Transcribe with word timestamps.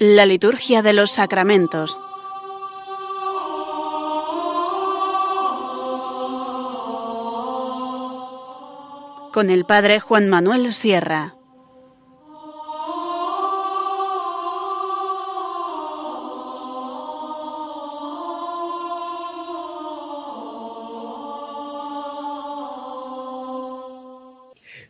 La 0.00 0.26
liturgia 0.26 0.80
de 0.80 0.92
los 0.92 1.10
sacramentos. 1.10 1.98
Con 9.32 9.50
el 9.50 9.64
Padre 9.64 9.98
Juan 9.98 10.28
Manuel 10.28 10.72
Sierra. 10.72 11.34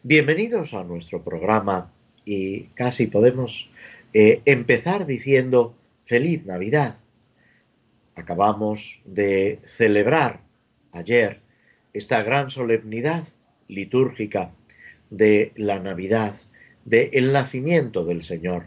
Bienvenidos 0.03 0.75
a 0.75 0.85
nuestro 0.85 1.23
programa 1.23 1.91
y 2.27 2.65
casi 2.75 3.07
podemos 3.07 3.71
eh, 4.13 4.43
empezar 4.45 5.07
diciendo 5.07 5.75
feliz 6.07 6.45
Navidad. 6.47 6.99
Acabamos 8.15 9.03
de 9.05 9.61
celebrar 9.65 10.41
ayer 10.93 11.41
esta 11.93 12.23
gran 12.23 12.51
solemnidad 12.51 13.25
litúrgica 13.69 14.53
de 15.11 15.53
la 15.57 15.79
Navidad, 15.79 16.35
del 16.85 17.33
nacimiento 17.33 18.05
del 18.05 18.23
Señor, 18.23 18.67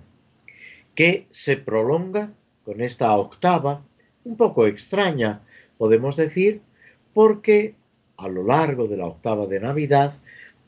que 0.95 1.28
se 1.31 1.58
prolonga 1.58 2.31
con 2.64 2.81
esta 2.81 3.16
octava, 3.16 3.83
un 4.23 4.38
poco 4.38 4.67
extraña, 4.67 5.42
podemos 5.78 6.16
decir, 6.16 6.61
porque 7.14 7.76
a 8.17 8.28
lo 8.28 8.44
largo 8.44 8.88
de 8.88 8.98
la 8.98 9.08
octava 9.08 9.48
de 9.48 9.59
Navidad 9.59 10.20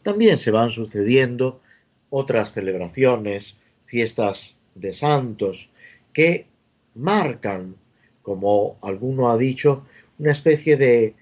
también 0.01 0.37
se 0.37 0.51
van 0.51 0.71
sucediendo 0.71 1.61
otras 2.09 2.51
celebraciones, 2.51 3.57
fiestas 3.85 4.52
de 4.75 4.93
santos, 4.93 5.69
que 6.13 6.47
marcan, 6.95 7.75
como 8.21 8.77
alguno 8.81 9.29
ha 9.29 9.37
dicho, 9.37 9.85
una 10.19 10.31
especie 10.31 10.77
de 10.77 11.15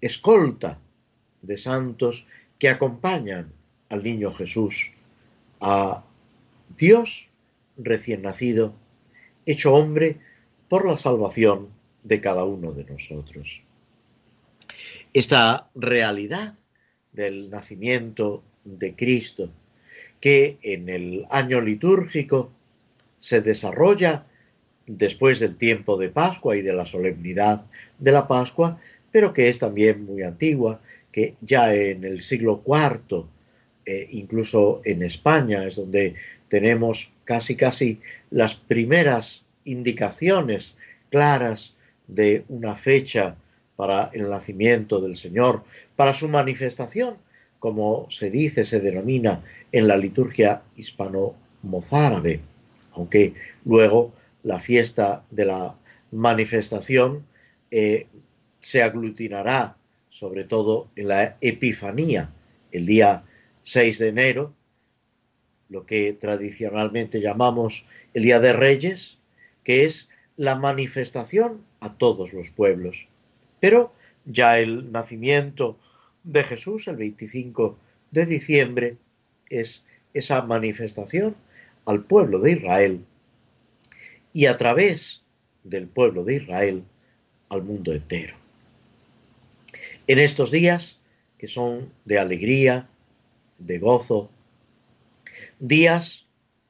escolta 0.00 0.78
de 1.42 1.56
santos 1.56 2.26
que 2.58 2.68
acompañan 2.68 3.52
al 3.88 4.02
niño 4.02 4.32
Jesús, 4.32 4.92
a 5.60 6.04
Dios 6.76 7.28
recién 7.76 8.22
nacido, 8.22 8.74
hecho 9.44 9.74
hombre 9.74 10.18
por 10.68 10.86
la 10.86 10.98
salvación 10.98 11.68
de 12.02 12.20
cada 12.20 12.44
uno 12.44 12.72
de 12.72 12.84
nosotros. 12.84 13.62
Esta 15.12 15.70
realidad 15.74 16.54
del 17.12 17.50
nacimiento 17.50 18.42
de 18.64 18.94
Cristo, 18.94 19.50
que 20.20 20.58
en 20.62 20.88
el 20.88 21.26
año 21.30 21.60
litúrgico 21.60 22.50
se 23.18 23.40
desarrolla 23.40 24.26
después 24.86 25.40
del 25.40 25.56
tiempo 25.56 25.96
de 25.96 26.08
Pascua 26.08 26.56
y 26.56 26.62
de 26.62 26.72
la 26.72 26.84
solemnidad 26.84 27.64
de 27.98 28.12
la 28.12 28.28
Pascua, 28.28 28.78
pero 29.10 29.32
que 29.32 29.48
es 29.48 29.58
también 29.58 30.04
muy 30.04 30.22
antigua, 30.22 30.80
que 31.10 31.34
ya 31.40 31.74
en 31.74 32.04
el 32.04 32.22
siglo 32.22 32.62
IV, 32.66 33.24
eh, 33.86 34.08
incluso 34.10 34.80
en 34.84 35.02
España, 35.02 35.64
es 35.64 35.76
donde 35.76 36.14
tenemos 36.48 37.12
casi 37.24 37.56
casi 37.56 38.00
las 38.30 38.54
primeras 38.54 39.44
indicaciones 39.64 40.74
claras 41.10 41.74
de 42.06 42.44
una 42.48 42.76
fecha 42.76 43.36
para 43.76 44.10
el 44.12 44.28
nacimiento 44.28 45.00
del 45.00 45.16
Señor, 45.16 45.64
para 45.96 46.14
su 46.14 46.28
manifestación, 46.28 47.16
como 47.58 48.06
se 48.10 48.30
dice, 48.30 48.64
se 48.64 48.80
denomina 48.80 49.42
en 49.72 49.88
la 49.88 49.96
liturgia 49.96 50.62
hispano-mozárabe, 50.76 52.40
aunque 52.96 53.34
luego 53.64 54.12
la 54.42 54.58
fiesta 54.58 55.24
de 55.30 55.44
la 55.44 55.76
manifestación 56.10 57.26
eh, 57.70 58.06
se 58.60 58.82
aglutinará 58.82 59.76
sobre 60.08 60.44
todo 60.44 60.88
en 60.96 61.08
la 61.08 61.36
Epifanía, 61.40 62.32
el 62.72 62.86
día 62.86 63.24
6 63.64 63.98
de 63.98 64.08
enero, 64.08 64.54
lo 65.68 65.84
que 65.84 66.12
tradicionalmente 66.14 67.20
llamamos 67.20 67.86
el 68.14 68.22
Día 68.22 68.40
de 68.40 68.52
Reyes, 68.52 69.18
que 69.62 69.84
es 69.84 70.08
la 70.36 70.54
manifestación 70.54 71.64
a 71.80 71.94
todos 71.94 72.32
los 72.32 72.50
pueblos. 72.50 73.08
Pero 73.60 73.92
ya 74.24 74.58
el 74.58 74.90
nacimiento 74.90 75.78
de 76.22 76.44
Jesús, 76.44 76.88
el 76.88 76.96
25 76.96 77.76
de 78.10 78.26
diciembre, 78.26 78.96
es 79.50 79.82
esa 80.14 80.42
manifestación 80.42 81.36
al 81.86 82.04
pueblo 82.04 82.40
de 82.40 82.52
Israel 82.52 83.04
y 84.32 84.46
a 84.46 84.58
través 84.58 85.22
del 85.64 85.86
pueblo 85.86 86.24
de 86.24 86.36
Israel 86.36 86.84
al 87.48 87.62
mundo 87.62 87.92
entero. 87.92 88.36
En 90.06 90.18
estos 90.18 90.50
días, 90.50 90.98
que 91.38 91.48
son 91.48 91.92
de 92.04 92.18
alegría, 92.18 92.88
de 93.58 93.78
gozo, 93.78 94.30
días, 95.58 96.24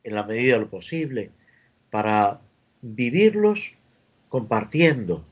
en 0.05 0.15
la 0.15 0.23
medida 0.23 0.55
de 0.55 0.61
lo 0.61 0.71
posible, 0.71 1.31
para 1.91 2.41
vivirlos 2.83 3.75
compartiendo 4.29 5.25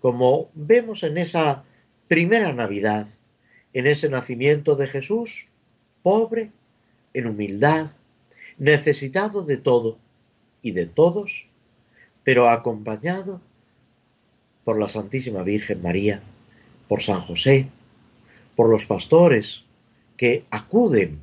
como 0.00 0.50
vemos 0.54 1.02
en 1.02 1.18
esa 1.18 1.64
primera 2.08 2.52
Navidad, 2.52 3.06
en 3.72 3.86
ese 3.86 4.08
nacimiento 4.08 4.74
de 4.74 4.88
Jesús, 4.88 5.46
pobre, 6.02 6.50
en 7.12 7.26
humildad, 7.26 7.90
necesitado 8.60 9.42
de 9.42 9.56
todo 9.56 9.98
y 10.62 10.72
de 10.72 10.86
todos, 10.86 11.46
pero 12.22 12.48
acompañado 12.48 13.40
por 14.64 14.78
la 14.78 14.86
Santísima 14.86 15.42
Virgen 15.42 15.82
María, 15.82 16.22
por 16.86 17.02
San 17.02 17.20
José, 17.20 17.68
por 18.54 18.68
los 18.68 18.84
pastores 18.84 19.64
que 20.18 20.44
acuden 20.50 21.18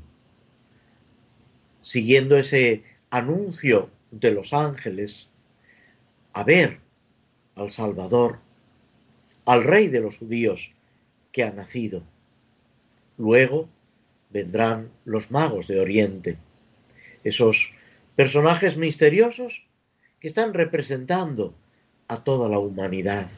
siguiendo 1.79 2.37
ese 2.37 2.83
anuncio 3.11 3.91
de 4.09 4.31
los 4.31 4.51
ángeles 4.51 5.27
a 6.33 6.43
ver 6.43 6.79
al 7.55 7.71
Salvador 7.71 8.39
al 9.45 9.63
rey 9.63 9.87
de 9.89 10.01
los 10.01 10.17
judíos 10.17 10.71
que 11.31 11.43
ha 11.43 11.51
nacido. 11.51 12.01
Luego 13.17 13.69
vendrán 14.31 14.89
los 15.05 15.29
magos 15.29 15.67
de 15.67 15.79
Oriente, 15.79 16.37
esos 17.27 17.73
personajes 18.15 18.77
misteriosos 18.77 19.65
que 20.19 20.27
están 20.27 20.53
representando 20.53 21.53
a 22.07 22.23
toda 22.23 22.49
la 22.49 22.59
humanidad. 22.59 23.29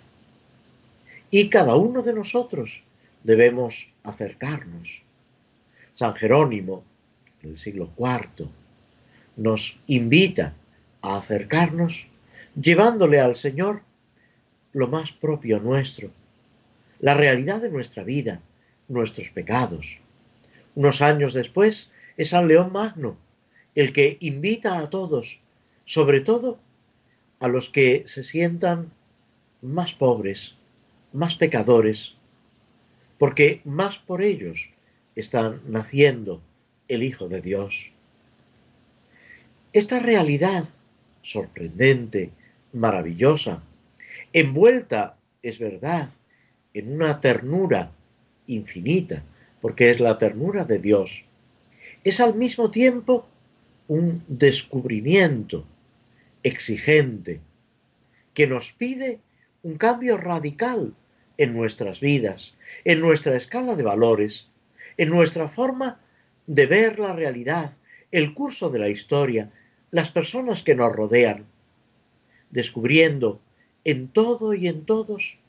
Y 1.32 1.50
cada 1.50 1.76
uno 1.76 2.02
de 2.02 2.14
nosotros 2.14 2.84
debemos 3.24 3.90
acercarnos. 4.04 5.04
San 5.94 6.14
Jerónimo, 6.16 6.84
en 7.42 7.52
el 7.52 7.58
siglo 7.58 7.90
IV, 7.98 8.48
nos 9.36 9.80
invita 9.88 10.54
a 11.02 11.18
acercarnos 11.18 12.08
llevándole 12.60 13.20
al 13.20 13.36
Señor 13.36 13.82
lo 14.72 14.88
más 14.88 15.12
propio 15.12 15.60
nuestro, 15.60 16.12
la 17.00 17.16
realidad 17.16 17.62
de 17.62 17.70
nuestra 17.70 18.04
vida, 18.04 18.42
nuestros 18.88 19.30
pecados. 19.30 20.00
Unos 20.76 21.02
años 21.02 21.34
después 21.34 21.90
es 22.18 22.30
San 22.30 22.48
León 22.48 22.72
Magno 22.72 23.18
el 23.76 23.94
que 23.94 24.18
invita 24.20 24.80
a 24.80 24.90
todos, 24.90 25.40
sobre 25.86 26.22
todo 26.22 26.60
a 27.40 27.48
los 27.48 27.70
que 27.70 28.04
se 28.08 28.24
sientan 28.24 28.92
más 29.62 29.94
pobres, 29.94 30.56
más 31.14 31.36
pecadores, 31.36 32.16
porque 33.18 33.62
más 33.66 33.98
por 33.98 34.22
ellos 34.22 34.72
están 35.16 35.62
naciendo 35.68 36.42
el 36.88 37.04
Hijo 37.04 37.28
de 37.28 37.42
Dios. 37.42 37.92
Esta 39.74 40.00
realidad 40.00 40.66
sorprendente, 41.22 42.32
maravillosa, 42.74 43.62
envuelta, 44.34 45.18
es 45.42 45.60
verdad, 45.60 46.10
en 46.74 46.94
una 46.94 47.22
ternura 47.22 47.92
infinita, 48.48 49.24
porque 49.62 49.90
es 49.90 50.00
la 50.00 50.18
ternura 50.18 50.64
de 50.66 50.80
Dios, 50.80 51.24
es 52.04 52.20
al 52.20 52.36
mismo 52.36 52.72
tiempo 52.72 53.28
un 53.90 54.24
descubrimiento 54.28 55.66
exigente 56.44 57.42
que 58.36 58.46
nos 58.46 58.72
pide 58.72 59.20
un 59.64 59.78
cambio 59.78 60.16
radical 60.16 60.94
en 61.40 61.54
nuestras 61.54 62.00
vidas, 62.00 62.54
en 62.86 63.02
nuestra 63.02 63.36
escala 63.36 63.76
de 63.76 63.82
valores, 63.82 64.46
en 64.98 65.10
nuestra 65.10 65.48
forma 65.48 66.00
de 66.46 66.68
ver 66.68 67.00
la 67.00 67.14
realidad, 67.14 67.74
el 68.12 68.36
curso 68.36 68.70
de 68.70 68.78
la 68.78 68.90
historia, 68.90 69.52
las 69.90 70.12
personas 70.12 70.62
que 70.62 70.76
nos 70.76 70.92
rodean, 70.96 71.46
descubriendo 72.52 73.40
en 73.86 74.08
todo 74.08 74.54
y 74.54 74.68
en 74.68 74.86
todos 74.86 75.40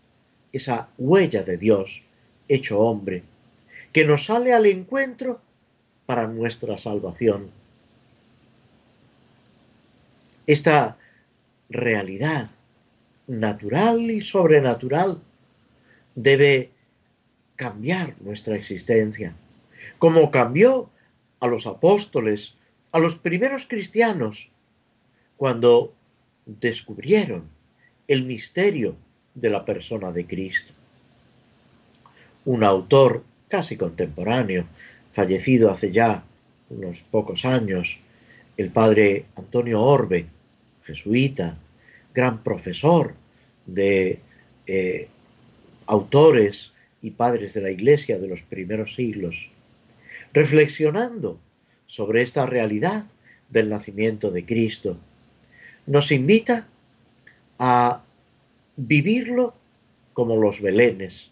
esa 0.52 0.88
huella 0.96 1.42
de 1.42 1.58
Dios 1.58 2.02
hecho 2.48 2.80
hombre, 2.80 3.22
que 3.92 4.06
nos 4.06 4.24
sale 4.24 4.54
al 4.54 4.64
encuentro 4.64 5.42
para 6.06 6.26
nuestra 6.26 6.78
salvación. 6.78 7.59
Esta 10.52 10.96
realidad 11.68 12.50
natural 13.28 14.10
y 14.10 14.20
sobrenatural 14.20 15.22
debe 16.16 16.70
cambiar 17.54 18.16
nuestra 18.20 18.56
existencia, 18.56 19.36
como 19.98 20.32
cambió 20.32 20.90
a 21.38 21.46
los 21.46 21.68
apóstoles, 21.68 22.54
a 22.90 22.98
los 22.98 23.14
primeros 23.14 23.64
cristianos, 23.66 24.50
cuando 25.36 25.94
descubrieron 26.46 27.48
el 28.08 28.24
misterio 28.24 28.96
de 29.34 29.50
la 29.50 29.64
persona 29.64 30.10
de 30.10 30.26
Cristo. 30.26 30.72
Un 32.44 32.64
autor 32.64 33.22
casi 33.48 33.76
contemporáneo, 33.76 34.66
fallecido 35.12 35.70
hace 35.70 35.92
ya 35.92 36.24
unos 36.70 37.02
pocos 37.02 37.44
años, 37.44 38.00
el 38.56 38.70
padre 38.70 39.26
Antonio 39.36 39.80
Orbe, 39.80 40.26
jesuita, 40.90 41.56
gran 42.12 42.42
profesor 42.42 43.14
de 43.66 44.18
eh, 44.66 45.08
autores 45.86 46.72
y 47.00 47.12
padres 47.12 47.54
de 47.54 47.62
la 47.62 47.70
Iglesia 47.70 48.18
de 48.18 48.28
los 48.28 48.42
primeros 48.42 48.94
siglos, 48.94 49.50
reflexionando 50.32 51.38
sobre 51.86 52.22
esta 52.22 52.46
realidad 52.46 53.04
del 53.48 53.68
nacimiento 53.68 54.30
de 54.30 54.44
Cristo, 54.44 54.98
nos 55.86 56.12
invita 56.12 56.68
a 57.58 58.04
vivirlo 58.76 59.54
como 60.12 60.36
los 60.36 60.60
belenes. 60.60 61.30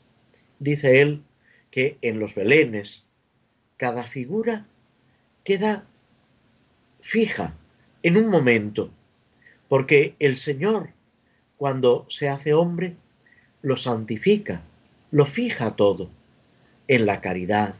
Dice 0.58 1.00
él 1.00 1.22
que 1.70 1.98
en 2.02 2.18
los 2.18 2.34
belenes 2.34 3.04
cada 3.76 4.02
figura 4.02 4.66
queda 5.44 5.86
fija 7.00 7.54
en 8.02 8.16
un 8.16 8.28
momento, 8.28 8.90
porque 9.68 10.16
el 10.18 10.36
Señor, 10.36 10.90
cuando 11.56 12.06
se 12.08 12.28
hace 12.28 12.54
hombre, 12.54 12.96
lo 13.62 13.76
santifica, 13.76 14.62
lo 15.10 15.26
fija 15.26 15.76
todo 15.76 16.10
en 16.86 17.06
la 17.06 17.20
caridad, 17.20 17.74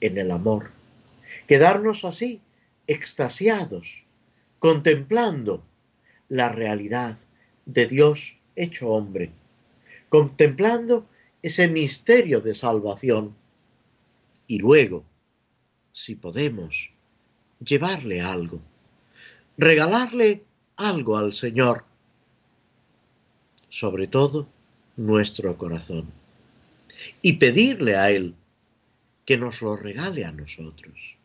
en 0.00 0.18
el 0.18 0.30
amor. 0.30 0.70
Quedarnos 1.46 2.04
así, 2.04 2.40
extasiados, 2.86 4.04
contemplando 4.58 5.62
la 6.28 6.48
realidad 6.48 7.18
de 7.66 7.86
Dios 7.86 8.38
hecho 8.56 8.88
hombre, 8.88 9.30
contemplando 10.08 11.06
ese 11.42 11.68
misterio 11.68 12.40
de 12.40 12.54
salvación 12.54 13.34
y 14.46 14.58
luego, 14.58 15.04
si 15.92 16.14
podemos, 16.14 16.90
llevarle 17.60 18.20
algo, 18.20 18.60
regalarle 19.56 20.42
algo 20.76 21.16
al 21.16 21.32
Señor, 21.32 21.84
sobre 23.68 24.06
todo 24.06 24.46
nuestro 24.96 25.56
corazón, 25.56 26.10
y 27.22 27.34
pedirle 27.34 27.96
a 27.96 28.10
Él 28.10 28.34
que 29.24 29.36
nos 29.38 29.62
lo 29.62 29.76
regale 29.76 30.24
a 30.24 30.32
nosotros, 30.32 31.16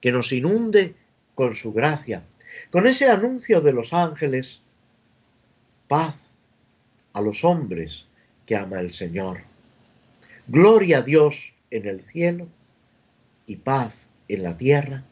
que 0.00 0.12
nos 0.12 0.32
inunde 0.32 0.94
con 1.34 1.54
su 1.54 1.72
gracia, 1.72 2.24
con 2.70 2.86
ese 2.86 3.08
anuncio 3.08 3.60
de 3.60 3.72
los 3.72 3.92
ángeles, 3.92 4.60
paz 5.88 6.30
a 7.12 7.20
los 7.20 7.44
hombres 7.44 8.04
que 8.46 8.56
ama 8.56 8.80
el 8.80 8.92
Señor, 8.92 9.42
gloria 10.46 10.98
a 10.98 11.02
Dios 11.02 11.52
en 11.70 11.86
el 11.86 12.02
cielo 12.02 12.48
y 13.46 13.56
paz 13.56 14.08
en 14.28 14.42
la 14.42 14.56
tierra 14.56 15.04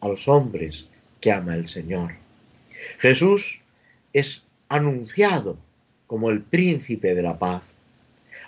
a 0.00 0.08
los 0.08 0.26
hombres 0.28 0.86
que 1.20 1.32
ama 1.32 1.54
el 1.54 1.68
Señor. 1.68 2.12
Jesús 2.98 3.60
es 4.12 4.42
anunciado 4.68 5.58
como 6.06 6.30
el 6.30 6.42
príncipe 6.42 7.14
de 7.14 7.22
la 7.22 7.38
paz, 7.38 7.74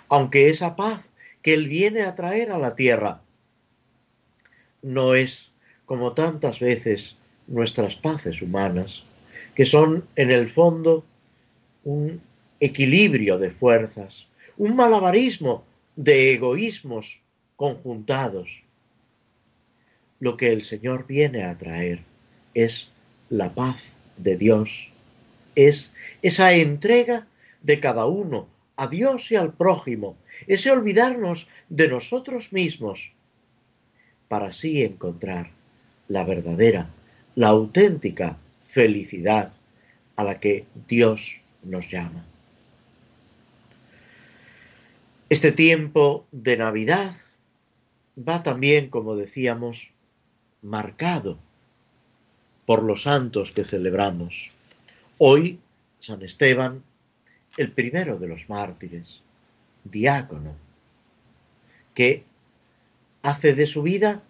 aunque 0.09 0.49
esa 0.49 0.75
paz 0.75 1.09
que 1.41 1.53
Él 1.53 1.67
viene 1.67 2.03
a 2.03 2.15
traer 2.15 2.51
a 2.51 2.57
la 2.57 2.75
tierra 2.75 3.21
no 4.81 5.15
es, 5.15 5.51
como 5.85 6.13
tantas 6.13 6.59
veces, 6.59 7.15
nuestras 7.47 7.95
paces 7.95 8.41
humanas, 8.41 9.03
que 9.55 9.65
son 9.65 10.07
en 10.15 10.31
el 10.31 10.49
fondo 10.49 11.03
un 11.83 12.21
equilibrio 12.59 13.37
de 13.37 13.51
fuerzas, 13.51 14.27
un 14.57 14.75
malabarismo 14.75 15.63
de 15.95 16.33
egoísmos 16.33 17.21
conjuntados. 17.55 18.63
Lo 20.19 20.37
que 20.37 20.51
el 20.51 20.63
Señor 20.63 21.05
viene 21.07 21.43
a 21.43 21.57
traer 21.57 22.03
es 22.53 22.89
la 23.29 23.53
paz 23.53 23.91
de 24.17 24.37
Dios, 24.37 24.89
es 25.55 25.91
esa 26.21 26.53
entrega 26.53 27.27
de 27.61 27.79
cada 27.79 28.05
uno 28.05 28.47
a 28.75 28.87
Dios 28.87 29.31
y 29.31 29.35
al 29.35 29.53
prójimo, 29.53 30.17
ese 30.47 30.71
olvidarnos 30.71 31.47
de 31.69 31.87
nosotros 31.87 32.51
mismos 32.51 33.11
para 34.27 34.47
así 34.47 34.83
encontrar 34.83 35.51
la 36.07 36.23
verdadera, 36.23 36.89
la 37.35 37.49
auténtica 37.49 38.37
felicidad 38.63 39.53
a 40.15 40.23
la 40.23 40.39
que 40.39 40.65
Dios 40.87 41.35
nos 41.63 41.89
llama. 41.89 42.25
Este 45.29 45.51
tiempo 45.51 46.25
de 46.31 46.57
Navidad 46.57 47.15
va 48.17 48.43
también, 48.43 48.89
como 48.89 49.15
decíamos, 49.15 49.91
marcado 50.61 51.37
por 52.65 52.83
los 52.83 53.03
santos 53.03 53.51
que 53.51 53.63
celebramos. 53.63 54.51
Hoy, 55.17 55.59
San 55.99 56.21
Esteban, 56.21 56.83
el 57.57 57.71
primero 57.71 58.17
de 58.17 58.27
los 58.27 58.49
mártires, 58.49 59.21
diácono, 59.83 60.55
que 61.93 62.23
hace 63.21 63.53
de 63.53 63.67
su 63.67 63.83
vida, 63.83 64.23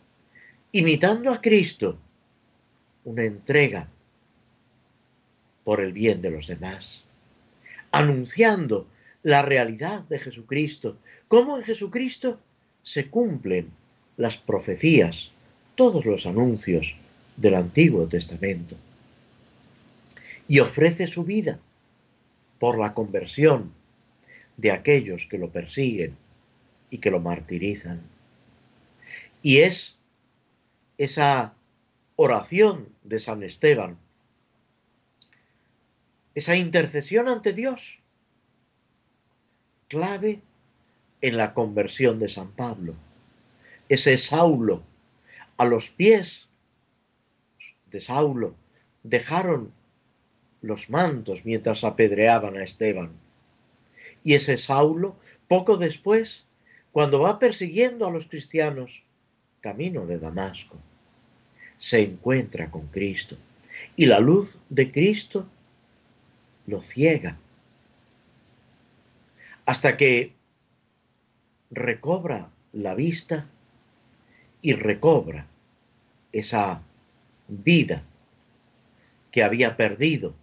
imitando 0.72 1.32
a 1.32 1.42
Cristo, 1.42 1.98
una 3.06 3.24
entrega 3.24 3.88
por 5.64 5.80
el 5.82 5.94
bien 5.94 6.22
de 6.22 6.32
los 6.32 6.48
demás, 6.48 7.04
anunciando 7.92 8.88
la 9.22 9.42
realidad 9.42 10.02
de 10.02 10.20
Jesucristo, 10.20 10.98
cómo 11.28 11.58
en 11.58 11.64
Jesucristo 11.64 12.40
se 12.82 13.10
cumplen 13.10 13.72
las 14.18 14.38
profecías, 14.38 15.32
todos 15.76 16.06
los 16.06 16.26
anuncios 16.26 16.96
del 17.38 17.56
Antiguo 17.56 18.08
Testamento. 18.08 18.76
Y 20.48 20.60
ofrece 20.60 21.08
su 21.08 21.24
vida 21.24 21.60
por 22.60 22.80
la 22.80 22.94
conversión 22.94 23.74
de 24.58 24.72
aquellos 24.72 25.26
que 25.30 25.38
lo 25.38 25.50
persiguen 25.50 26.16
y 26.90 27.00
que 27.00 27.12
lo 27.12 27.20
martirizan. 27.20 28.02
Y 29.42 29.58
es 29.58 29.96
esa 30.98 31.54
oración 32.16 32.90
de 33.04 33.20
San 33.20 33.44
Esteban, 33.44 33.98
esa 36.36 36.56
intercesión 36.56 37.28
ante 37.28 37.54
Dios, 37.54 38.00
clave 39.88 40.42
en 41.22 41.38
la 41.38 41.54
conversión 41.54 42.20
de 42.20 42.30
San 42.30 42.52
Pablo. 42.52 42.96
Ese 43.90 44.18
Saulo, 44.18 44.84
a 45.58 45.66
los 45.66 45.90
pies 45.90 46.48
de 47.94 48.02
Saulo, 48.02 48.56
dejaron 49.04 49.72
los 50.62 50.90
mantos 50.90 51.46
mientras 51.46 51.86
apedreaban 51.86 52.58
a 52.58 52.64
Esteban. 52.64 53.12
Y 54.24 54.34
ese 54.34 54.58
Saulo, 54.58 55.16
poco 55.48 55.78
después, 55.78 56.44
cuando 56.92 57.22
va 57.22 57.40
persiguiendo 57.40 58.06
a 58.06 58.12
los 58.12 58.28
cristianos, 58.28 59.04
camino 59.62 60.06
de 60.06 60.20
Damasco, 60.20 60.78
se 61.78 62.02
encuentra 62.02 62.70
con 62.70 62.88
Cristo. 62.88 63.38
Y 63.96 64.06
la 64.06 64.20
luz 64.20 64.60
de 64.70 64.92
Cristo 64.92 65.48
lo 66.68 66.82
ciega 66.82 67.38
hasta 69.66 69.98
que 69.98 70.34
recobra 71.72 72.50
la 72.74 72.96
vista 72.96 73.48
y 74.62 74.74
recobra 74.74 75.48
esa 76.32 76.82
vida 77.48 78.04
que 79.32 79.44
había 79.44 79.78
perdido 79.78 80.36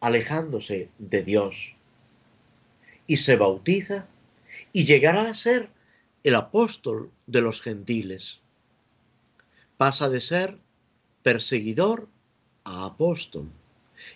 alejándose 0.00 0.88
de 0.98 1.22
Dios 1.22 1.74
y 3.06 3.18
se 3.18 3.36
bautiza 3.36 4.06
y 4.72 4.84
llegará 4.84 5.28
a 5.28 5.34
ser 5.34 5.70
el 6.24 6.34
apóstol 6.34 7.10
de 7.26 7.40
los 7.40 7.60
gentiles. 7.62 8.40
Pasa 9.76 10.08
de 10.08 10.20
ser 10.20 10.58
perseguidor 11.22 12.08
a 12.64 12.84
apóstol. 12.84 13.48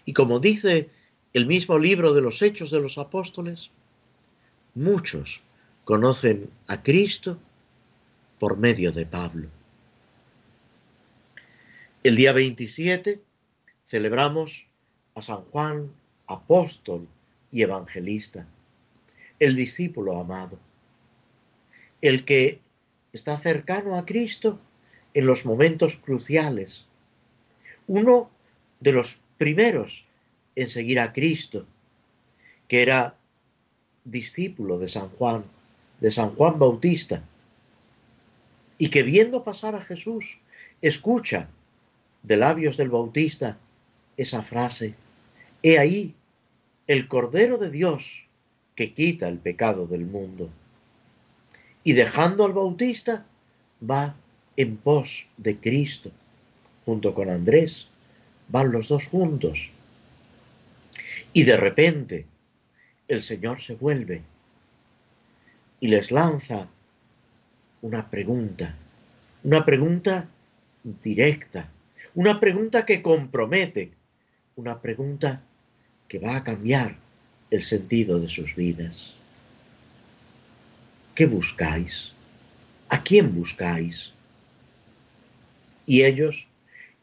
Y 0.05 0.13
como 0.13 0.39
dice 0.39 0.91
el 1.33 1.47
mismo 1.47 1.79
libro 1.79 2.15
de 2.15 2.23
los 2.23 2.43
Hechos 2.43 2.71
de 2.71 2.81
los 2.81 2.99
Apóstoles, 2.99 3.71
muchos 4.75 5.43
conocen 5.85 6.51
a 6.67 6.83
Cristo 6.83 7.39
por 8.39 8.57
medio 8.57 8.93
de 8.93 9.07
Pablo. 9.07 9.49
El 12.07 12.15
día 12.15 12.33
27 12.33 13.21
celebramos 13.85 14.69
a 15.17 15.23
San 15.23 15.43
Juan, 15.47 15.91
apóstol 16.29 17.09
y 17.51 17.63
evangelista, 17.63 18.47
el 19.41 19.57
discípulo 19.57 20.17
amado, 20.21 20.61
el 22.01 22.25
que 22.25 22.61
está 23.13 23.37
cercano 23.39 23.97
a 23.97 24.07
Cristo 24.07 24.61
en 25.15 25.27
los 25.27 25.45
momentos 25.45 25.97
cruciales, 25.97 26.87
uno 27.89 28.31
de 28.79 28.93
los 28.93 29.19
primeros 29.37 30.07
en 30.55 30.71
seguir 30.71 31.01
a 31.01 31.13
Cristo, 31.13 31.67
que 32.69 32.83
era 32.83 33.17
discípulo 34.05 34.79
de 34.79 34.89
San 34.89 35.09
Juan, 35.09 35.43
de 36.01 36.13
San 36.13 36.37
Juan 36.37 36.57
Bautista, 36.61 37.25
y 38.79 38.91
que 38.91 39.03
viendo 39.03 39.43
pasar 39.43 39.75
a 39.75 39.81
Jesús, 39.81 40.39
escucha 40.81 41.49
de 42.27 42.37
labios 42.37 42.77
del 42.77 42.91
Bautista 42.91 43.57
esa 44.17 44.43
frase, 44.43 44.95
he 45.63 45.79
ahí 45.79 46.15
el 46.89 47.07
Cordero 47.07 47.57
de 47.57 47.71
Dios 47.71 48.25
que 48.75 48.93
quita 48.93 49.29
el 49.29 49.39
pecado 49.39 49.87
del 49.87 50.05
mundo. 50.05 50.51
Y 51.85 51.93
dejando 51.93 52.45
al 52.45 52.53
Bautista, 52.53 53.25
va 53.81 54.17
en 54.57 54.77
pos 54.77 55.29
de 55.37 55.57
Cristo, 55.59 56.11
junto 56.85 57.15
con 57.15 57.31
Andrés, 57.31 57.87
van 58.49 58.73
los 58.73 58.89
dos 58.89 59.07
juntos. 59.07 59.71
Y 61.33 61.45
de 61.45 61.57
repente 61.57 62.27
el 63.07 63.23
Señor 63.23 63.61
se 63.61 63.77
vuelve 63.77 64.23
y 65.79 65.89
les 65.89 66.11
lanza 66.11 66.69
una 67.83 68.11
pregunta, 68.11 68.75
una 69.45 69.65
pregunta 69.65 70.29
directa, 70.83 71.71
una 72.17 72.41
pregunta 72.41 72.87
que 72.87 73.03
compromete, 73.03 73.93
una 74.57 74.81
pregunta 74.81 75.43
que 76.09 76.19
va 76.19 76.37
a 76.37 76.45
cambiar 76.45 76.97
el 77.51 77.63
sentido 77.63 78.19
de 78.19 78.31
sus 78.31 78.57
vidas. 78.57 79.13
¿Qué 81.15 81.27
buscáis? 81.27 82.13
¿A 82.89 83.03
quién 83.03 83.35
buscáis? 83.35 84.15
Y 85.85 86.05
ellos, 86.05 86.49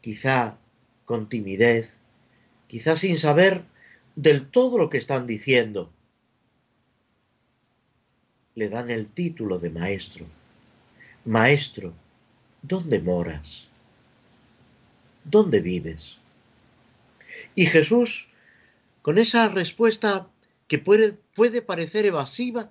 quizá 0.00 0.58
con 1.04 1.28
timidez, 1.28 2.00
quizá 2.66 2.96
sin 2.96 3.16
saber 3.16 3.62
del 4.16 4.48
todo 4.50 4.78
lo 4.78 4.90
que 4.90 4.98
están 4.98 5.28
diciendo, 5.28 5.92
le 8.56 8.68
dan 8.68 8.90
el 8.90 9.08
título 9.08 9.60
de 9.60 9.70
maestro. 9.70 10.26
Maestro, 11.24 11.94
¿dónde 12.62 12.98
moras? 12.98 13.68
¿Dónde 15.24 15.60
vives? 15.60 16.16
Y 17.54 17.66
Jesús, 17.66 18.28
con 19.02 19.18
esa 19.18 19.48
respuesta 19.48 20.28
que 20.68 20.78
puede, 20.78 21.62
parecer 21.62 22.04
evasiva, 22.06 22.70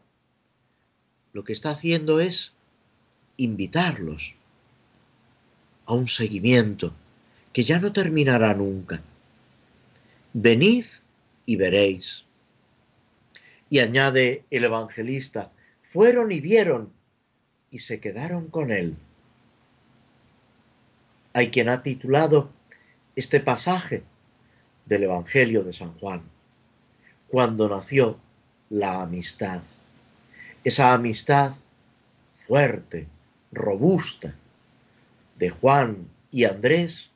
lo 1.31 1.43
que 1.43 1.53
está 1.53 1.72
haciendo 1.72 2.19
es 2.19 2.51
invitarlos 3.38 4.36
a 5.86 5.93
un 5.93 6.07
seguimiento 6.07 6.93
que 7.51 7.63
ya 7.63 7.79
no 7.79 7.91
terminará 7.91 8.53
nunca. 8.53 9.01
Venid 10.33 10.86
y 11.45 11.55
veréis. 11.55 12.24
Y 13.69 13.79
añade 13.79 14.45
el 14.51 14.63
evangelista, 14.65 15.51
fueron 15.81 16.31
y 16.31 16.39
vieron 16.39 16.91
y 17.72 17.79
se 17.79 18.00
quedaron 18.00 18.48
con 18.50 18.72
él. 18.72 18.95
Hay 21.33 21.49
quien 21.49 21.69
ha 21.69 21.81
titulado 21.81 22.51
este 23.15 23.39
pasaje 23.39 24.03
del 24.85 25.03
Evangelio 25.03 25.63
de 25.63 25.73
San 25.73 25.97
Juan, 25.99 26.23
cuando 27.27 27.67
nació 27.67 28.19
la 28.69 29.01
amistad, 29.01 29.61
esa 30.63 30.93
amistad 30.93 31.55
fuerte, 32.47 33.07
robusta, 33.51 34.35
de 35.37 35.49
Juan 35.49 36.07
y 36.31 36.45
Andrés 36.45 37.09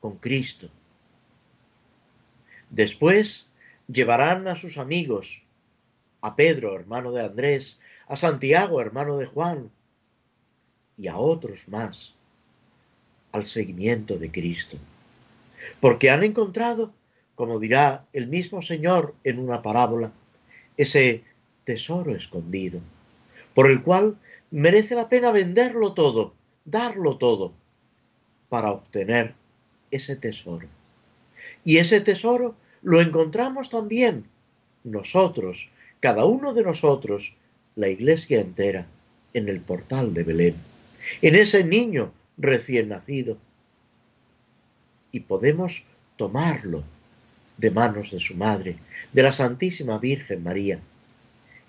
con 0.00 0.16
Cristo. 0.16 0.70
Después 2.70 3.46
llevarán 3.86 4.48
a 4.48 4.56
sus 4.56 4.78
amigos, 4.78 5.42
a 6.20 6.36
Pedro, 6.36 6.74
hermano 6.74 7.12
de 7.12 7.24
Andrés, 7.24 7.78
a 8.06 8.16
Santiago, 8.16 8.80
hermano 8.80 9.16
de 9.16 9.26
Juan, 9.26 9.70
y 10.96 11.08
a 11.08 11.16
otros 11.16 11.68
más, 11.68 12.14
al 13.32 13.46
seguimiento 13.46 14.18
de 14.18 14.30
Cristo. 14.30 14.76
Porque 15.80 16.10
han 16.10 16.22
encontrado, 16.22 16.92
como 17.34 17.58
dirá 17.58 18.06
el 18.12 18.28
mismo 18.28 18.62
Señor 18.62 19.14
en 19.24 19.38
una 19.38 19.62
parábola, 19.62 20.12
ese 20.76 21.24
tesoro 21.64 22.14
escondido, 22.14 22.80
por 23.54 23.70
el 23.70 23.82
cual 23.82 24.16
merece 24.50 24.94
la 24.94 25.08
pena 25.08 25.32
venderlo 25.32 25.92
todo, 25.92 26.34
darlo 26.64 27.18
todo, 27.18 27.52
para 28.48 28.70
obtener 28.70 29.34
ese 29.90 30.16
tesoro. 30.16 30.66
Y 31.64 31.78
ese 31.78 32.00
tesoro 32.00 32.54
lo 32.82 33.00
encontramos 33.00 33.68
también 33.68 34.24
nosotros, 34.84 35.70
cada 36.00 36.24
uno 36.24 36.54
de 36.54 36.62
nosotros, 36.62 37.34
la 37.76 37.88
iglesia 37.88 38.40
entera, 38.40 38.86
en 39.34 39.48
el 39.48 39.60
portal 39.60 40.14
de 40.14 40.22
Belén, 40.22 40.56
en 41.20 41.34
ese 41.36 41.62
niño 41.64 42.12
recién 42.38 42.88
nacido. 42.88 43.36
Y 45.12 45.20
podemos 45.20 45.84
tomarlo 46.16 46.84
de 47.56 47.70
manos 47.70 48.12
de 48.12 48.20
su 48.20 48.34
madre, 48.34 48.78
de 49.12 49.22
la 49.22 49.32
Santísima 49.32 49.98
Virgen 49.98 50.42
María, 50.42 50.80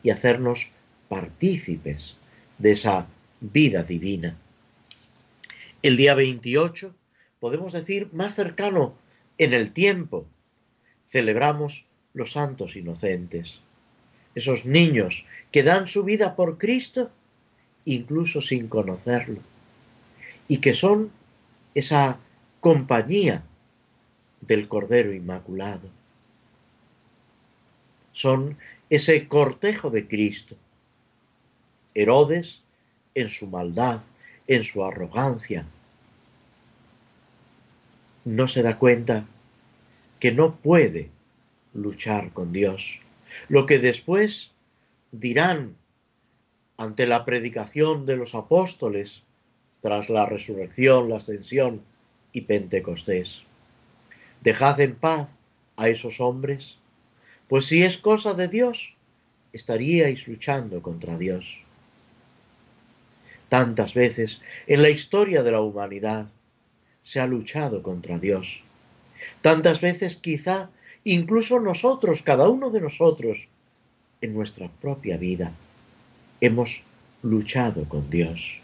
y 0.04 0.12
hacernos 0.12 0.70
partícipes 1.10 2.16
de 2.58 2.72
esa 2.72 3.08
vida 3.42 3.84
divina. 3.84 4.38
El 5.82 5.98
día 5.98 6.14
28, 6.14 6.94
podemos 7.40 7.74
decir 7.74 8.10
más 8.14 8.36
cercano 8.36 8.96
en 9.38 9.54
el 9.54 9.72
tiempo, 9.72 10.28
celebramos 11.08 11.86
los 12.14 12.34
santos 12.34 12.76
inocentes, 12.76 13.60
esos 14.36 14.66
niños 14.66 15.26
que 15.52 15.64
dan 15.64 15.88
su 15.88 16.04
vida 16.04 16.36
por 16.36 16.58
Cristo 16.58 17.12
incluso 17.86 18.42
sin 18.42 18.68
conocerlo, 18.68 19.40
y 20.50 20.58
que 20.58 20.74
son 20.74 21.12
esa 21.76 22.20
compañía 22.60 23.44
del 24.42 24.68
Cordero 24.68 25.14
Inmaculado. 25.14 25.90
Son 28.12 28.58
ese 28.90 29.28
cortejo 29.28 29.92
de 29.92 30.08
Cristo. 30.08 30.58
Herodes, 31.94 32.62
en 33.14 33.30
su 33.30 33.48
maldad, 33.48 34.02
en 34.48 34.64
su 34.64 34.84
arrogancia, 34.84 35.66
no 38.26 38.48
se 38.48 38.64
da 38.64 38.78
cuenta 38.78 39.26
que 40.20 40.32
no 40.32 40.56
puede 40.56 41.10
luchar 41.74 42.34
con 42.34 42.52
Dios. 42.52 43.00
Lo 43.48 43.68
que 43.68 43.78
después 43.78 44.52
dirán 45.12 45.76
ante 46.78 47.06
la 47.06 47.24
predicación 47.24 48.08
de 48.08 48.18
los 48.18 48.34
apóstoles 48.34 49.22
tras 49.82 50.10
la 50.10 50.26
resurrección, 50.26 51.10
la 51.10 51.18
ascensión 51.18 51.82
y 52.34 52.42
Pentecostés. 52.42 53.44
Dejad 54.42 54.80
en 54.82 54.96
paz 54.96 55.30
a 55.78 55.90
esos 55.90 56.20
hombres, 56.20 56.78
pues 57.48 57.66
si 57.66 57.84
es 57.84 57.98
cosa 57.98 58.34
de 58.34 58.48
Dios, 58.48 58.94
estaríais 59.54 60.28
luchando 60.28 60.82
contra 60.82 61.18
Dios. 61.18 61.62
Tantas 63.50 63.94
veces 63.94 64.42
en 64.68 64.82
la 64.82 64.90
historia 64.90 65.42
de 65.42 65.52
la 65.52 65.62
humanidad 65.62 66.28
se 67.02 67.20
ha 67.20 67.26
luchado 67.26 67.82
contra 67.82 68.20
Dios. 68.20 68.64
Tantas 69.42 69.82
veces 69.82 70.16
quizá 70.16 70.70
incluso 71.04 71.60
nosotros, 71.60 72.22
cada 72.22 72.50
uno 72.50 72.70
de 72.70 72.82
nosotros, 72.82 73.48
en 74.22 74.34
nuestra 74.34 74.70
propia 74.70 75.18
vida, 75.18 75.54
hemos 76.42 76.84
luchado 77.24 77.88
con 77.88 78.10
Dios. 78.10 78.60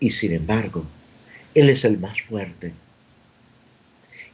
Y 0.00 0.10
sin 0.10 0.32
embargo, 0.32 0.86
Él 1.54 1.70
es 1.70 1.84
el 1.84 1.98
más 1.98 2.20
fuerte. 2.20 2.72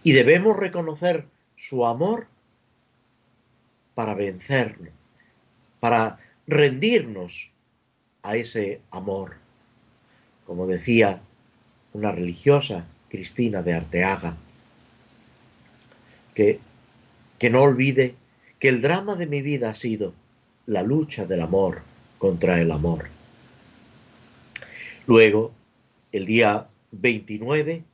Y 0.03 0.13
debemos 0.13 0.57
reconocer 0.57 1.27
su 1.57 1.87
amor 1.87 2.27
para 3.95 4.15
vencerlo, 4.15 4.91
para 5.81 6.19
rendirnos 6.47 7.51
a 8.23 8.37
ese 8.37 8.81
amor. 8.91 9.37
Como 10.47 10.67
decía 10.67 11.21
una 11.93 12.13
religiosa, 12.13 12.87
Cristina 13.09 13.63
de 13.63 13.75
Arteaga, 13.75 14.37
que, 16.35 16.59
que 17.39 17.51
no 17.51 17.63
olvide 17.63 18.17
que 18.59 18.69
el 18.69 18.83
drama 18.83 19.15
de 19.15 19.27
mi 19.27 19.41
vida 19.41 19.71
ha 19.71 19.75
sido 19.75 20.13
la 20.67 20.83
lucha 20.83 21.25
del 21.25 21.41
amor 21.41 21.83
contra 22.19 22.61
el 22.61 22.71
amor. 22.73 23.09
Luego, 25.07 25.53
el 26.13 26.25
día 26.25 26.69
29, 26.93 27.85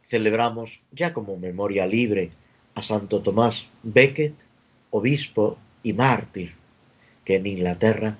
celebramos 0.00 0.82
ya 0.92 1.12
como 1.12 1.36
memoria 1.36 1.86
libre 1.86 2.30
a 2.74 2.82
Santo 2.82 3.20
Tomás 3.20 3.66
Becket, 3.82 4.34
obispo 4.90 5.58
y 5.82 5.92
mártir, 5.92 6.54
que 7.24 7.36
en 7.36 7.46
Inglaterra 7.46 8.16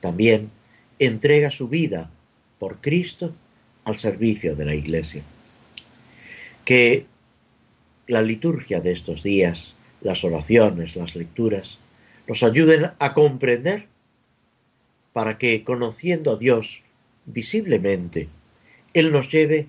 también 0.00 0.50
entrega 0.98 1.50
su 1.50 1.68
vida 1.68 2.10
por 2.58 2.80
Cristo 2.80 3.34
al 3.84 3.98
servicio 3.98 4.54
de 4.54 4.64
la 4.66 4.74
Iglesia. 4.74 5.22
Que 6.64 7.06
la 8.06 8.20
liturgia 8.20 8.80
de 8.80 8.92
estos 8.92 9.22
días, 9.22 9.74
las 10.02 10.24
oraciones, 10.24 10.94
las 10.94 11.16
lecturas, 11.16 11.78
nos 12.28 12.42
ayuden 12.42 12.92
a 12.98 13.14
comprender 13.14 13.86
para 15.14 15.38
que, 15.38 15.64
conociendo 15.64 16.32
a 16.32 16.36
Dios 16.36 16.83
visiblemente, 17.26 18.28
Él 18.92 19.12
nos 19.12 19.30
lleve 19.30 19.68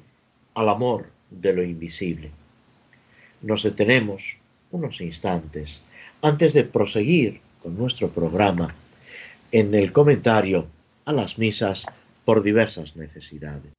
al 0.54 0.70
amor 0.70 1.10
de 1.30 1.54
lo 1.54 1.64
invisible. 1.64 2.32
Nos 3.42 3.64
detenemos 3.64 4.38
unos 4.72 5.02
instantes 5.02 5.82
antes 6.22 6.54
de 6.54 6.64
proseguir 6.64 7.42
con 7.62 7.78
nuestro 7.78 8.10
programa 8.10 8.76
en 9.52 9.74
el 9.76 9.92
comentario 9.92 10.68
a 11.06 11.14
las 11.14 11.38
misas 11.38 11.86
por 12.26 12.42
diversas 12.42 12.96
necesidades. 12.96 13.72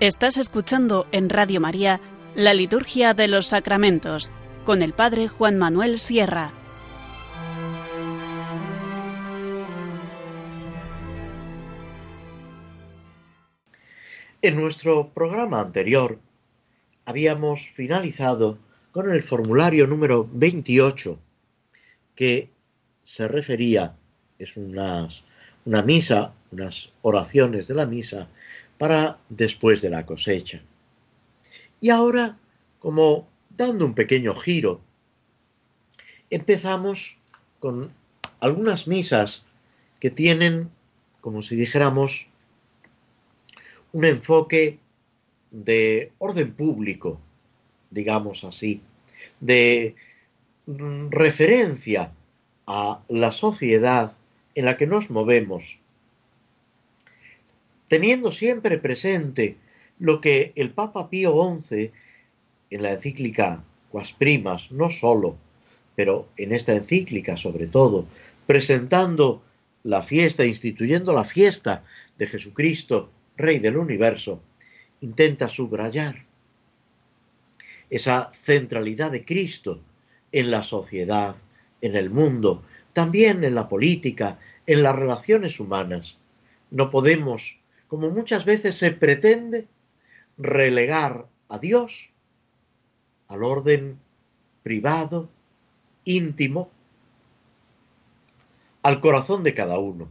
Estás 0.00 0.38
escuchando 0.38 1.06
en 1.12 1.30
Radio 1.30 1.60
María 1.60 2.00
la 2.34 2.52
Liturgia 2.52 3.14
de 3.14 3.28
los 3.28 3.46
Sacramentos 3.46 4.32
con 4.64 4.82
el 4.82 4.92
Padre 4.92 5.28
Juan 5.28 5.56
Manuel 5.56 6.00
Sierra. 6.00 6.52
En 14.42 14.56
nuestro 14.56 15.10
programa 15.10 15.60
anterior 15.60 16.18
habíamos 17.04 17.68
finalizado 17.68 18.58
con 18.90 19.12
el 19.12 19.22
formulario 19.22 19.86
número 19.86 20.28
28 20.32 21.20
que 22.16 22.50
se 23.04 23.28
refería, 23.28 23.94
es 24.40 24.56
una 24.56 25.08
misa, 25.84 26.32
unas 26.50 26.90
oraciones 27.02 27.68
de 27.68 27.74
la 27.74 27.86
misa 27.86 28.28
para 28.78 29.18
después 29.28 29.82
de 29.82 29.90
la 29.90 30.06
cosecha. 30.06 30.62
Y 31.80 31.90
ahora, 31.90 32.38
como 32.78 33.28
dando 33.50 33.84
un 33.84 33.94
pequeño 33.94 34.34
giro, 34.34 34.80
empezamos 36.30 37.18
con 37.60 37.92
algunas 38.40 38.86
misas 38.86 39.44
que 40.00 40.10
tienen, 40.10 40.70
como 41.20 41.42
si 41.42 41.56
dijéramos, 41.56 42.26
un 43.92 44.04
enfoque 44.04 44.78
de 45.50 46.12
orden 46.18 46.52
público, 46.52 47.20
digamos 47.90 48.44
así, 48.44 48.82
de 49.40 49.94
referencia 50.66 52.12
a 52.66 53.02
la 53.08 53.30
sociedad 53.30 54.16
en 54.54 54.64
la 54.64 54.76
que 54.76 54.86
nos 54.86 55.10
movemos 55.10 55.78
teniendo 57.88 58.32
siempre 58.32 58.78
presente 58.78 59.56
lo 59.98 60.20
que 60.20 60.52
el 60.56 60.70
Papa 60.70 61.08
Pío 61.10 61.34
XI 61.58 61.90
en 62.70 62.82
la 62.82 62.92
encíclica 62.92 63.62
Quas 63.90 64.12
Primas, 64.12 64.72
no 64.72 64.90
solo, 64.90 65.36
pero 65.94 66.28
en 66.36 66.52
esta 66.52 66.72
encíclica 66.72 67.36
sobre 67.36 67.66
todo, 67.66 68.06
presentando 68.46 69.42
la 69.84 70.02
fiesta, 70.02 70.44
instituyendo 70.44 71.12
la 71.12 71.24
fiesta 71.24 71.84
de 72.18 72.26
Jesucristo, 72.26 73.10
Rey 73.36 73.58
del 73.58 73.76
universo, 73.76 74.40
intenta 75.00 75.48
subrayar 75.48 76.24
esa 77.90 78.30
centralidad 78.32 79.10
de 79.12 79.24
Cristo 79.24 79.80
en 80.32 80.50
la 80.50 80.62
sociedad, 80.62 81.36
en 81.80 81.96
el 81.96 82.10
mundo, 82.10 82.64
también 82.92 83.44
en 83.44 83.54
la 83.54 83.68
política, 83.68 84.38
en 84.66 84.82
las 84.82 84.96
relaciones 84.96 85.60
humanas. 85.60 86.16
No 86.70 86.90
podemos 86.90 87.58
como 87.94 88.10
muchas 88.10 88.44
veces 88.44 88.74
se 88.74 88.90
pretende, 88.90 89.68
relegar 90.36 91.28
a 91.48 91.60
Dios 91.60 92.10
al 93.28 93.44
orden 93.44 94.00
privado, 94.64 95.30
íntimo, 96.02 96.72
al 98.82 98.98
corazón 98.98 99.44
de 99.44 99.54
cada 99.54 99.78
uno. 99.78 100.10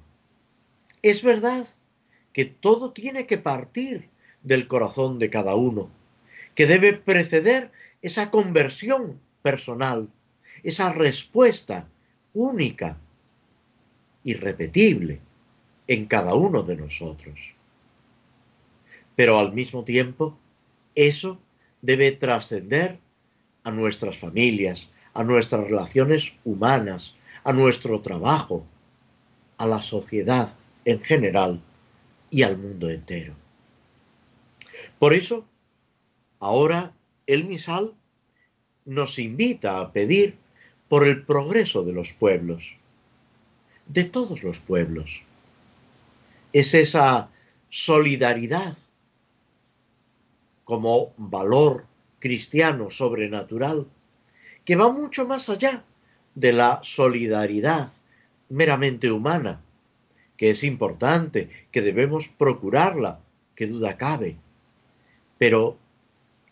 Es 1.02 1.24
verdad 1.24 1.68
que 2.32 2.46
todo 2.46 2.94
tiene 2.94 3.28
que 3.28 3.38
partir 3.38 4.08
del 4.44 4.70
corazón 4.70 5.20
de 5.20 5.30
cada 5.30 5.56
uno, 5.56 5.90
que 6.56 6.68
debe 6.68 6.94
preceder 6.94 7.70
esa 8.02 8.32
conversión 8.32 9.20
personal, 9.42 10.08
esa 10.64 10.94
respuesta 10.94 11.90
única, 12.34 12.98
irrepetible 14.24 15.20
en 15.88 16.06
cada 16.06 16.34
uno 16.34 16.64
de 16.64 16.78
nosotros. 16.78 17.53
Pero 19.16 19.40
al 19.40 19.54
mismo 19.54 19.84
tiempo, 19.84 20.38
eso 20.96 21.40
debe 21.82 22.12
trascender 22.12 23.00
a 23.64 23.72
nuestras 23.72 24.18
familias, 24.18 24.90
a 25.14 25.24
nuestras 25.24 25.66
relaciones 25.66 26.34
humanas, 26.44 27.16
a 27.44 27.54
nuestro 27.54 28.02
trabajo, 28.02 28.66
a 29.58 29.68
la 29.68 29.82
sociedad 29.82 30.56
en 30.86 31.00
general 31.02 31.62
y 32.30 32.44
al 32.44 32.58
mundo 32.58 32.90
entero. 32.90 33.36
Por 35.00 35.14
eso, 35.14 35.46
ahora 36.40 36.94
el 37.28 37.46
misal 37.46 37.94
nos 38.86 39.20
invita 39.20 39.80
a 39.80 39.92
pedir 39.92 40.38
por 40.90 41.08
el 41.08 41.26
progreso 41.26 41.84
de 41.84 41.94
los 41.94 42.14
pueblos, 42.14 42.76
de 43.88 44.04
todos 44.04 44.44
los 44.44 44.60
pueblos. 44.60 45.24
Es 46.52 46.74
esa 46.74 47.30
solidaridad 47.70 48.78
como 50.64 51.14
valor 51.18 51.86
cristiano 52.20 52.90
sobrenatural 52.90 53.88
que 54.66 54.76
va 54.76 54.92
mucho 54.92 55.28
más 55.28 55.50
allá 55.50 55.84
de 56.36 56.54
la 56.54 56.80
solidaridad 56.84 57.92
meramente 58.50 59.12
humana, 59.12 59.62
que 60.38 60.50
es 60.50 60.64
importante, 60.64 61.50
que 61.72 61.82
debemos 61.82 62.30
procurarla, 62.30 63.20
que 63.56 63.68
duda 63.68 63.98
cabe. 63.98 64.38
Pero 65.38 65.78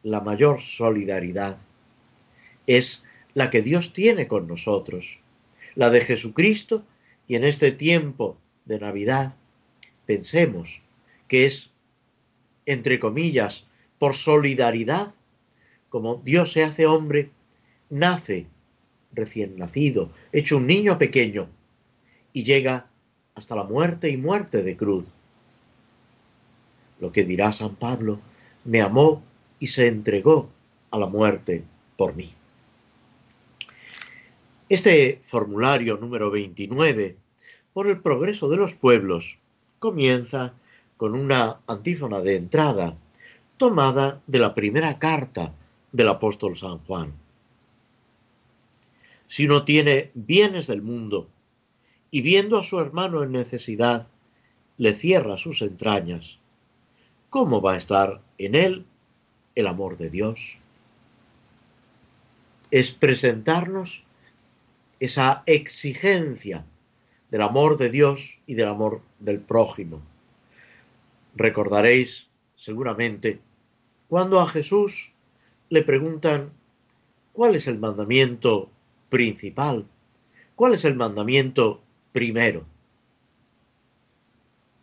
la 0.04 0.22
mayor 0.22 0.62
solidaridad 0.62 1.58
es 2.68 3.04
la 3.34 3.50
que 3.50 3.62
Dios 3.62 3.94
tiene 3.94 4.28
con 4.28 4.48
nosotros, 4.48 5.20
la 5.76 5.90
de 5.90 6.02
Jesucristo, 6.02 6.84
y 7.28 7.36
en 7.36 7.46
este 7.46 7.72
tiempo 7.72 8.38
de 8.66 8.80
Navidad 8.80 9.36
pensemos 10.06 10.82
que 11.28 11.46
es, 11.46 11.70
entre 12.66 13.00
comillas, 13.00 13.66
por 14.02 14.16
solidaridad, 14.16 15.14
como 15.90 16.16
Dios 16.16 16.54
se 16.54 16.64
hace 16.64 16.88
hombre, 16.88 17.30
nace 17.92 18.48
recién 19.14 19.58
nacido, 19.58 20.10
hecho 20.32 20.58
un 20.58 20.66
niño 20.66 20.98
pequeño, 20.98 21.50
y 22.34 22.44
llega 22.44 22.88
hasta 23.36 23.56
la 23.56 23.64
muerte 23.64 24.10
y 24.10 24.18
muerte 24.18 24.64
de 24.64 24.76
cruz. 24.76 25.14
Lo 27.00 27.12
que 27.12 27.24
dirá 27.24 27.52
San 27.52 27.76
Pablo, 27.76 28.20
me 28.66 28.82
amó 28.82 29.22
y 29.60 29.68
se 29.68 29.86
entregó 29.86 30.50
a 30.90 30.98
la 30.98 31.06
muerte 31.06 31.64
por 31.96 32.16
mí. 32.16 32.34
Este 34.68 35.20
formulario 35.22 35.98
número 35.98 36.32
29, 36.32 37.18
por 37.72 37.88
el 37.88 38.00
progreso 38.02 38.50
de 38.50 38.58
los 38.58 38.74
pueblos, 38.74 39.38
comienza 39.78 40.56
con 40.98 41.14
una 41.14 41.60
antífona 41.68 42.22
de 42.22 42.38
entrada 42.38 42.98
tomada 43.62 44.24
de 44.26 44.40
la 44.40 44.56
primera 44.56 44.98
carta 44.98 45.54
del 45.92 46.08
apóstol 46.08 46.58
San 46.58 46.80
Juan. 46.80 47.14
Si 49.28 49.46
uno 49.46 49.66
tiene 49.66 50.10
bienes 50.16 50.66
del 50.66 50.82
mundo 50.82 51.30
y 52.10 52.22
viendo 52.22 52.58
a 52.58 52.64
su 52.64 52.80
hermano 52.80 53.22
en 53.22 53.32
necesidad, 53.32 54.08
le 54.78 54.96
cierra 54.96 55.38
sus 55.38 55.62
entrañas, 55.62 56.40
¿cómo 57.30 57.62
va 57.62 57.74
a 57.74 57.78
estar 57.78 58.24
en 58.40 58.56
él 58.56 58.84
el 59.54 59.68
amor 59.68 59.96
de 59.96 60.10
Dios? 60.10 60.58
Es 62.72 62.90
presentarnos 62.90 64.06
esa 65.00 65.44
exigencia 65.46 66.66
del 67.30 67.44
amor 67.44 67.78
de 67.78 67.92
Dios 67.92 68.40
y 68.48 68.56
del 68.56 68.70
amor 68.70 69.04
del 69.20 69.40
prójimo. 69.40 70.02
Recordaréis 71.36 72.28
seguramente 72.56 73.40
cuando 74.12 74.42
a 74.42 74.50
Jesús 74.50 75.14
le 75.70 75.84
preguntan 75.84 76.52
cuál 77.32 77.56
es 77.56 77.70
el 77.70 77.80
mandamiento 77.80 78.70
principal, 79.08 79.86
cuál 80.58 80.74
es 80.74 80.84
el 80.84 80.98
mandamiento 80.98 81.82
primero. 82.12 82.66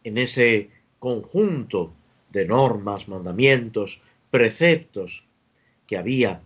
En 0.02 0.16
ese 0.16 0.70
conjunto 0.98 1.92
de 2.30 2.46
normas, 2.46 3.06
mandamientos, 3.06 4.00
preceptos 4.30 5.26
que 5.86 5.98
había 5.98 6.40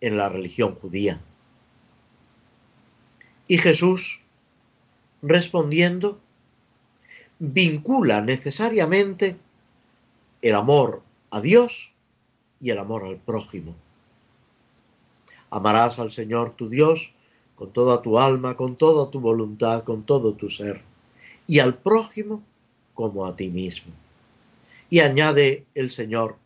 en 0.00 0.16
la 0.16 0.30
religión 0.30 0.76
judía. 0.76 1.20
Y 3.46 3.58
Jesús 3.58 4.22
respondiendo, 5.20 6.18
vincula 7.38 8.22
necesariamente 8.22 9.36
el 10.40 10.54
amor 10.54 11.02
a 11.30 11.42
Dios 11.42 11.91
y 12.62 12.70
el 12.70 12.78
amor 12.78 13.04
al 13.04 13.16
prójimo. 13.16 13.74
Amarás 15.50 15.98
al 15.98 16.12
Señor 16.12 16.54
tu 16.54 16.68
Dios 16.68 17.12
con 17.56 17.72
toda 17.72 18.00
tu 18.00 18.18
alma, 18.18 18.56
con 18.56 18.76
toda 18.76 19.10
tu 19.10 19.20
voluntad, 19.20 19.84
con 19.84 20.04
todo 20.04 20.32
tu 20.32 20.48
ser, 20.48 20.80
y 21.46 21.58
al 21.58 21.76
prójimo 21.76 22.42
como 22.94 23.26
a 23.26 23.36
ti 23.36 23.48
mismo. 23.48 23.92
Y 24.88 25.00
añade 25.00 25.66
el 25.74 25.90
Señor, 25.90 26.36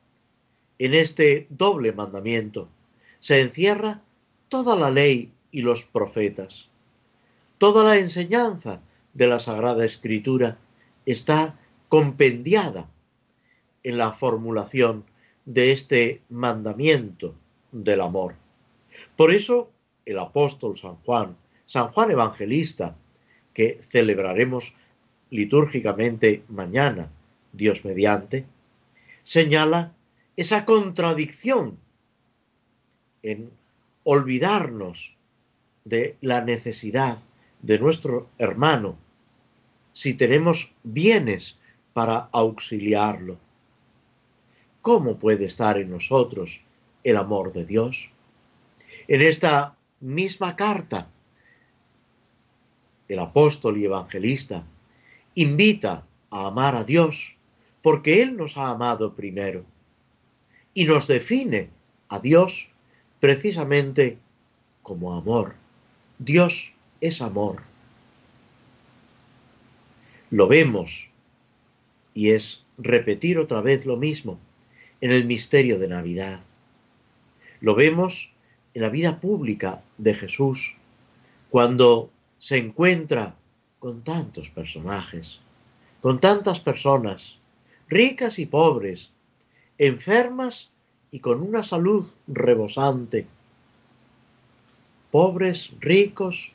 en 0.79 0.94
este 0.94 1.46
doble 1.50 1.92
mandamiento 1.92 2.68
se 3.20 3.40
encierra 3.40 4.02
toda 4.48 4.76
la 4.76 4.90
ley 4.90 5.33
y 5.50 5.62
los 5.62 5.85
profetas. 5.85 6.68
Toda 7.59 7.85
la 7.85 7.96
enseñanza 7.96 8.81
de 9.14 9.26
la 9.26 9.38
Sagrada 9.38 9.85
Escritura 9.85 10.59
está 11.07 11.59
compendiada 11.88 12.88
en 13.83 13.98
la 13.98 14.12
formulación 14.12 15.05
de 15.47 15.73
este 15.73 16.21
mandamiento 16.29 17.35
del 17.73 18.03
amor. 18.03 18.35
Por 19.17 19.33
eso 19.33 19.71
el 20.05 20.19
apóstol 20.19 20.77
San 20.77 20.97
Juan, 20.97 21.37
San 21.67 21.89
Juan 21.89 22.11
Evangelista, 22.11 22.97
que 23.55 23.79
celebraremos 23.81 24.75
litúrgicamente 25.31 26.45
mañana, 26.49 27.11
Dios 27.53 27.85
mediante, 27.85 28.45
señala 29.25 29.95
esa 30.37 30.65
contradicción 30.65 31.79
en 33.23 33.51
olvidarnos 34.05 35.17
de 35.85 36.17
la 36.21 36.43
necesidad 36.43 37.19
de 37.63 37.79
nuestro 37.79 38.29
hermano 38.39 38.99
si 39.93 40.15
tenemos 40.15 40.73
bienes 40.83 41.57
para 41.95 42.29
auxiliarlo. 42.33 43.39
¿Cómo 44.87 45.16
puede 45.16 45.46
estar 45.46 45.79
en 45.79 45.90
nosotros 45.90 46.61
el 47.03 47.16
amor 47.16 47.53
de 47.53 47.64
Dios? 47.64 48.09
En 49.09 49.20
esta 49.20 49.75
misma 49.99 50.55
carta, 50.55 51.09
el 53.09 53.18
apóstol 53.18 53.79
y 53.79 53.87
evangelista 53.87 54.64
invita 55.35 56.07
a 56.31 56.46
amar 56.46 56.77
a 56.77 56.85
Dios 56.85 57.35
porque 57.83 58.22
Él 58.22 58.37
nos 58.37 58.57
ha 58.57 58.70
amado 58.70 59.12
primero 59.14 59.64
y 60.72 60.85
nos 60.85 61.09
define 61.09 61.68
a 62.09 62.20
Dios 62.20 62.68
precisamente 63.18 64.18
como 64.85 65.14
amor. 65.14 65.57
Dios 66.20 66.72
es 67.01 67.20
amor. 67.20 67.61
Lo 70.31 70.46
vemos 70.46 71.11
y 72.14 72.31
es 72.31 72.62
repetir 72.79 73.40
otra 73.40 73.61
vez 73.61 73.85
lo 73.85 73.96
mismo 73.96 74.38
en 75.07 75.12
el 75.12 75.25
misterio 75.25 75.79
de 75.79 75.87
Navidad. 75.87 76.40
Lo 77.61 77.77
vemos 77.77 78.33
en 78.75 78.83
la 78.83 78.88
vida 78.88 79.21
pública 79.21 79.85
de 79.99 80.14
Jesús 80.14 80.75
cuando 81.49 82.11
se 82.40 82.57
encuentra 82.57 83.37
con 83.79 84.03
tantos 84.03 84.51
personajes, 84.51 85.38
con 86.03 86.19
tantas 86.19 86.59
personas, 86.59 87.38
ricas 87.88 88.40
y 88.40 88.47
pobres, 88.47 89.11
enfermas 89.79 90.71
y 91.12 91.21
con 91.21 91.40
una 91.40 91.62
salud 91.62 92.05
rebosante, 92.27 93.29
pobres, 95.12 95.71
ricos, 95.79 96.53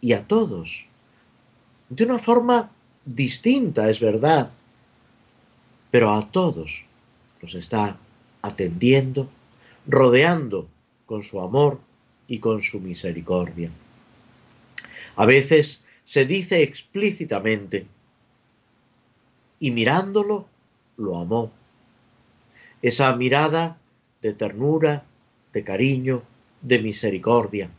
y 0.00 0.12
a 0.12 0.24
todos, 0.28 0.86
de 1.88 2.04
una 2.04 2.20
forma 2.20 2.70
distinta, 3.04 3.90
es 3.90 3.98
verdad, 3.98 4.48
pero 5.96 6.12
a 6.12 6.30
todos 6.30 6.84
los 7.40 7.54
está 7.54 7.96
atendiendo, 8.42 9.30
rodeando 9.86 10.68
con 11.06 11.22
su 11.22 11.40
amor 11.40 11.80
y 12.28 12.38
con 12.38 12.62
su 12.62 12.80
misericordia. 12.80 13.70
A 15.16 15.24
veces 15.24 15.80
se 16.04 16.26
dice 16.26 16.62
explícitamente, 16.62 17.86
y 19.58 19.70
mirándolo, 19.70 20.46
lo 20.98 21.16
amó. 21.16 21.50
Esa 22.82 23.16
mirada 23.16 23.78
de 24.20 24.34
ternura, 24.34 25.02
de 25.54 25.64
cariño, 25.64 26.22
de 26.60 26.78
misericordia. 26.80 27.70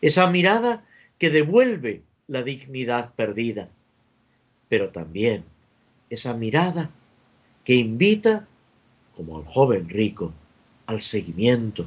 Esa 0.00 0.30
mirada 0.30 0.84
que 1.18 1.30
devuelve 1.30 2.02
la 2.28 2.42
dignidad 2.42 3.12
perdida, 3.16 3.70
pero 4.68 4.90
también 4.90 5.42
esa 6.10 6.32
mirada 6.34 6.92
que 7.64 7.74
invita, 7.74 8.46
como 9.16 9.38
al 9.38 9.44
joven 9.44 9.88
rico, 9.88 10.32
al 10.86 11.00
seguimiento, 11.00 11.86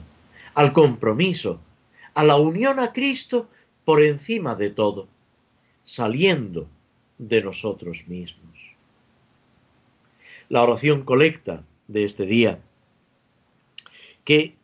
al 0.55 0.73
compromiso, 0.73 1.59
a 2.13 2.23
la 2.23 2.35
unión 2.37 2.79
a 2.79 2.93
Cristo 2.93 3.47
por 3.85 4.01
encima 4.01 4.55
de 4.55 4.71
todo, 4.71 5.07
saliendo 5.83 6.67
de 7.17 7.43
nosotros 7.43 8.07
mismos. 8.07 8.75
La 10.49 10.63
oración 10.63 11.03
colecta 11.03 11.63
de 11.87 12.05
este 12.05 12.25
día, 12.25 12.59
que 14.23 14.55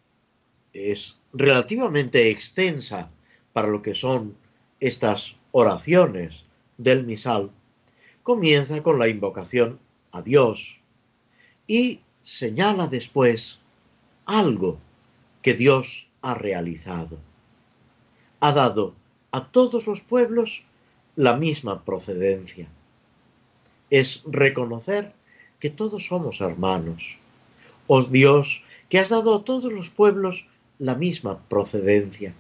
es 0.74 1.18
relativamente 1.32 2.30
extensa 2.30 3.12
para 3.54 3.68
lo 3.68 3.82
que 3.82 3.94
son 3.94 4.36
estas 4.80 5.36
oraciones 5.52 6.44
del 6.78 7.06
misal, 7.06 7.52
comienza 8.24 8.82
con 8.82 8.98
la 8.98 9.08
invocación 9.08 9.80
a 10.12 10.22
Dios 10.22 10.83
y 11.68 12.02
señala 12.24 12.88
después 12.88 13.60
algo 14.26 14.80
que 15.42 15.54
Dios 15.54 16.08
ha 16.22 16.34
realizado. 16.34 17.18
Ha 18.40 18.52
dado 18.52 18.94
a 19.32 19.46
todos 19.48 19.88
los 19.88 20.02
pueblos 20.02 20.64
la 21.16 21.36
misma 21.36 21.84
procedencia. 21.84 22.68
Es 23.90 24.22
reconocer 24.26 25.14
que 25.60 25.70
todos 25.70 26.08
somos 26.08 26.42
hermanos. 26.42 27.20
Os 27.88 28.12
Dios, 28.12 28.64
que 28.90 29.00
has 29.00 29.10
dado 29.10 29.36
a 29.36 29.44
todos 29.44 29.72
los 29.72 29.90
pueblos 29.90 30.48
la 30.80 30.96
misma 30.96 31.40
procedencia, 31.48 32.34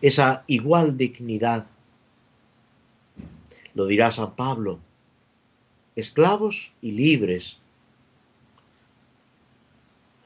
esa 0.00 0.44
igual 0.46 0.96
dignidad. 0.96 1.66
Lo 3.74 3.86
dirá 3.86 4.12
San 4.12 4.34
Pablo, 4.34 4.78
esclavos 5.96 6.72
y 6.80 6.92
libres, 6.92 7.58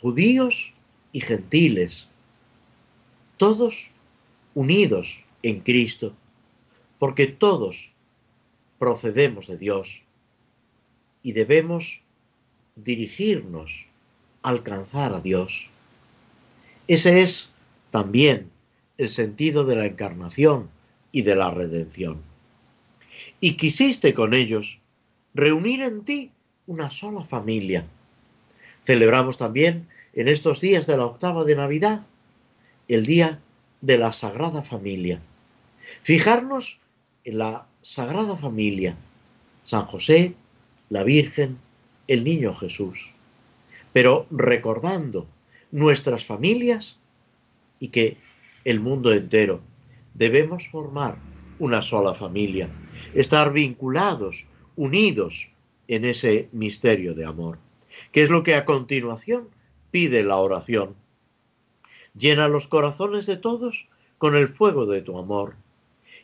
judíos 0.03 0.75
y 1.13 1.21
gentiles, 1.21 2.09
todos 3.37 3.89
unidos 4.55 5.21
en 5.45 5.61
Cristo, 5.61 6.13
porque 6.99 7.29
todos 7.29 7.93
procedemos 8.81 9.47
de 9.47 9.57
Dios 9.57 10.03
y 11.23 11.33
debemos 11.33 12.01
dirigirnos 12.75 13.87
a 14.43 14.51
alcanzar 14.51 15.13
a 15.15 15.21
Dios. 15.21 15.69
Ese 16.89 17.23
es 17.23 17.49
también 17.93 18.51
el 18.99 19.09
sentido 19.09 19.65
de 19.65 19.77
la 19.77 19.87
encarnación 19.87 20.69
y 21.13 21.23
de 21.23 21.37
la 21.37 21.53
redención. 21.53 22.21
Y 23.39 23.57
quisiste 23.57 24.15
con 24.15 24.35
ellos 24.35 24.81
reunir 25.33 25.83
en 25.83 26.05
ti 26.05 26.33
una 26.67 26.91
sola 26.91 27.25
familia. 27.25 27.87
Celebramos 28.85 29.37
también 29.37 29.89
en 30.13 30.29
estos 30.29 30.61
días 30.61 30.87
de 30.87 30.97
la 30.97 31.07
octava 31.07 31.45
de 31.45 31.57
Navidad 31.57 32.07
el 32.89 33.07
día 33.07 33.41
de 33.81 33.99
la 33.99 34.13
Sagrada 34.13 34.63
Familia. 34.63 35.21
Fijarnos 36.03 36.81
en 37.25 37.39
la 37.39 37.67
Sagrada 37.83 38.37
Familia, 38.37 38.97
San 39.65 39.87
José, 39.87 40.35
la 40.91 41.05
Virgen, 41.05 41.59
el 42.09 42.25
Niño 42.25 42.53
Jesús, 42.55 43.13
pero 43.93 44.27
recordando 44.31 45.27
nuestras 45.71 46.25
familias 46.25 46.97
y 47.81 47.89
que 47.89 48.19
el 48.65 48.81
mundo 48.81 49.13
entero 49.13 49.61
debemos 50.15 50.69
formar 50.69 51.17
una 51.59 51.83
sola 51.83 52.15
familia, 52.15 52.69
estar 53.15 53.53
vinculados, 53.53 54.47
unidos 54.77 55.51
en 55.89 56.05
ese 56.05 56.49
misterio 56.53 57.15
de 57.15 57.25
amor, 57.25 57.59
que 58.13 58.23
es 58.23 58.31
lo 58.31 58.43
que 58.43 58.55
a 58.55 58.65
continuación 58.65 59.49
pide 59.91 60.25
la 60.25 60.37
oración. 60.37 60.95
Llena 62.17 62.49
los 62.49 62.69
corazones 62.69 63.27
de 63.27 63.37
todos 63.37 63.89
con 64.19 64.37
el 64.37 64.49
fuego 64.49 64.87
de 64.87 65.03
tu 65.03 65.19
amor 65.19 65.57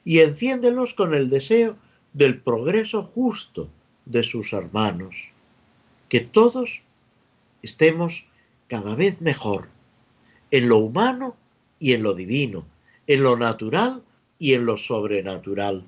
y 0.05 0.21
enciéndelos 0.21 0.95
con 0.95 1.15
el 1.15 1.31
deseo 1.31 1.77
del 2.13 2.41
progreso 2.41 3.03
justo 3.03 3.69
de 4.05 4.23
sus 4.23 4.53
hermanos. 4.53 5.29
Que 6.09 6.21
todos 6.21 6.83
estemos 7.63 8.27
cada 8.69 8.95
vez 8.95 9.21
mejor 9.21 9.69
en 10.51 10.69
lo 10.69 10.79
humano 10.79 11.37
y 11.79 11.93
en 11.93 12.03
lo 12.03 12.15
divino, 12.15 12.67
en 13.07 13.23
lo 13.23 13.37
natural 13.37 14.03
y 14.39 14.55
en 14.55 14.67
lo 14.67 14.77
sobrenatural, 14.77 15.85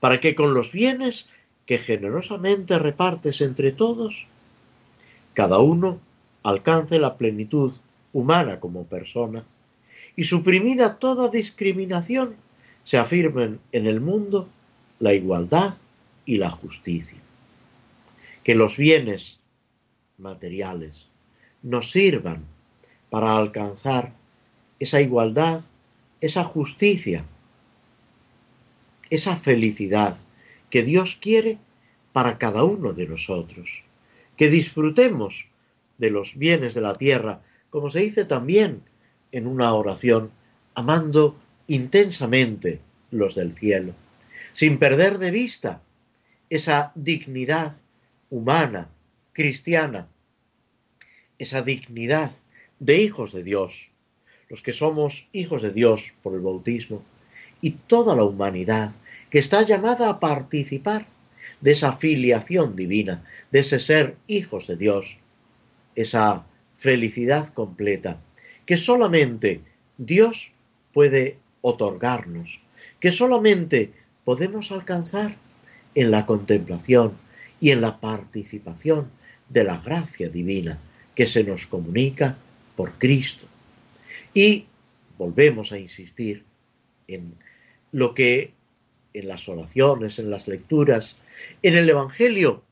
para 0.00 0.20
que 0.20 0.34
con 0.34 0.54
los 0.54 0.72
bienes 0.72 1.26
que 1.66 1.78
generosamente 1.78 2.78
repartes 2.78 3.40
entre 3.40 3.72
todos, 3.72 4.26
cada 5.36 5.58
uno 5.58 6.00
alcance 6.44 6.98
la 6.98 7.18
plenitud 7.18 7.70
humana 8.14 8.58
como 8.58 8.86
persona 8.86 9.44
y 10.16 10.24
suprimida 10.24 10.98
toda 10.98 11.28
discriminación, 11.28 12.36
se 12.84 12.96
afirmen 12.96 13.60
en 13.70 13.86
el 13.86 14.00
mundo 14.00 14.48
la 14.98 15.12
igualdad 15.12 15.74
y 16.24 16.38
la 16.38 16.48
justicia. 16.48 17.18
Que 18.44 18.54
los 18.54 18.78
bienes 18.78 19.38
materiales 20.16 21.04
nos 21.62 21.90
sirvan 21.90 22.46
para 23.10 23.36
alcanzar 23.36 24.14
esa 24.78 25.02
igualdad, 25.02 25.60
esa 26.22 26.44
justicia, 26.44 27.26
esa 29.10 29.36
felicidad 29.36 30.16
que 30.70 30.82
Dios 30.82 31.18
quiere 31.20 31.58
para 32.14 32.38
cada 32.38 32.64
uno 32.64 32.94
de 32.94 33.06
nosotros. 33.06 33.85
Que 34.36 34.48
disfrutemos 34.48 35.48
de 35.98 36.10
los 36.10 36.36
bienes 36.36 36.74
de 36.74 36.80
la 36.80 36.94
tierra, 36.94 37.40
como 37.70 37.90
se 37.90 38.00
dice 38.00 38.24
también 38.24 38.82
en 39.32 39.46
una 39.46 39.74
oración, 39.74 40.30
amando 40.74 41.36
intensamente 41.66 42.80
los 43.10 43.34
del 43.34 43.56
cielo, 43.56 43.94
sin 44.52 44.78
perder 44.78 45.18
de 45.18 45.30
vista 45.30 45.82
esa 46.50 46.92
dignidad 46.94 47.74
humana, 48.30 48.88
cristiana, 49.32 50.08
esa 51.38 51.62
dignidad 51.62 52.32
de 52.78 53.00
hijos 53.00 53.32
de 53.32 53.42
Dios, 53.42 53.90
los 54.48 54.62
que 54.62 54.72
somos 54.72 55.28
hijos 55.32 55.62
de 55.62 55.72
Dios 55.72 56.14
por 56.22 56.34
el 56.34 56.40
bautismo, 56.40 57.02
y 57.60 57.70
toda 57.70 58.14
la 58.14 58.24
humanidad 58.24 58.92
que 59.30 59.38
está 59.38 59.62
llamada 59.62 60.08
a 60.08 60.20
participar 60.20 61.06
de 61.60 61.72
esa 61.72 61.92
filiación 61.92 62.76
divina, 62.76 63.24
de 63.50 63.60
ese 63.60 63.78
ser 63.78 64.16
hijos 64.26 64.66
de 64.66 64.76
Dios, 64.76 65.18
esa 65.94 66.44
felicidad 66.76 67.52
completa, 67.52 68.20
que 68.66 68.76
solamente 68.76 69.60
Dios 69.96 70.52
puede 70.92 71.38
otorgarnos, 71.62 72.60
que 73.00 73.12
solamente 73.12 73.92
podemos 74.24 74.72
alcanzar 74.72 75.36
en 75.94 76.10
la 76.10 76.26
contemplación 76.26 77.14
y 77.60 77.70
en 77.70 77.80
la 77.80 78.00
participación 78.00 79.10
de 79.48 79.64
la 79.64 79.78
gracia 79.78 80.28
divina 80.28 80.78
que 81.14 81.26
se 81.26 81.42
nos 81.44 81.66
comunica 81.66 82.36
por 82.76 82.92
Cristo. 82.92 83.46
Y 84.34 84.66
volvemos 85.16 85.72
a 85.72 85.78
insistir 85.78 86.44
en 87.08 87.34
lo 87.92 88.14
que 88.14 88.52
en 89.14 89.28
las 89.28 89.48
oraciones, 89.48 90.18
en 90.18 90.30
las 90.30 90.46
lecturas, 90.46 91.16
en 91.62 91.76
el 91.76 91.88
Evangelio, 91.88 92.62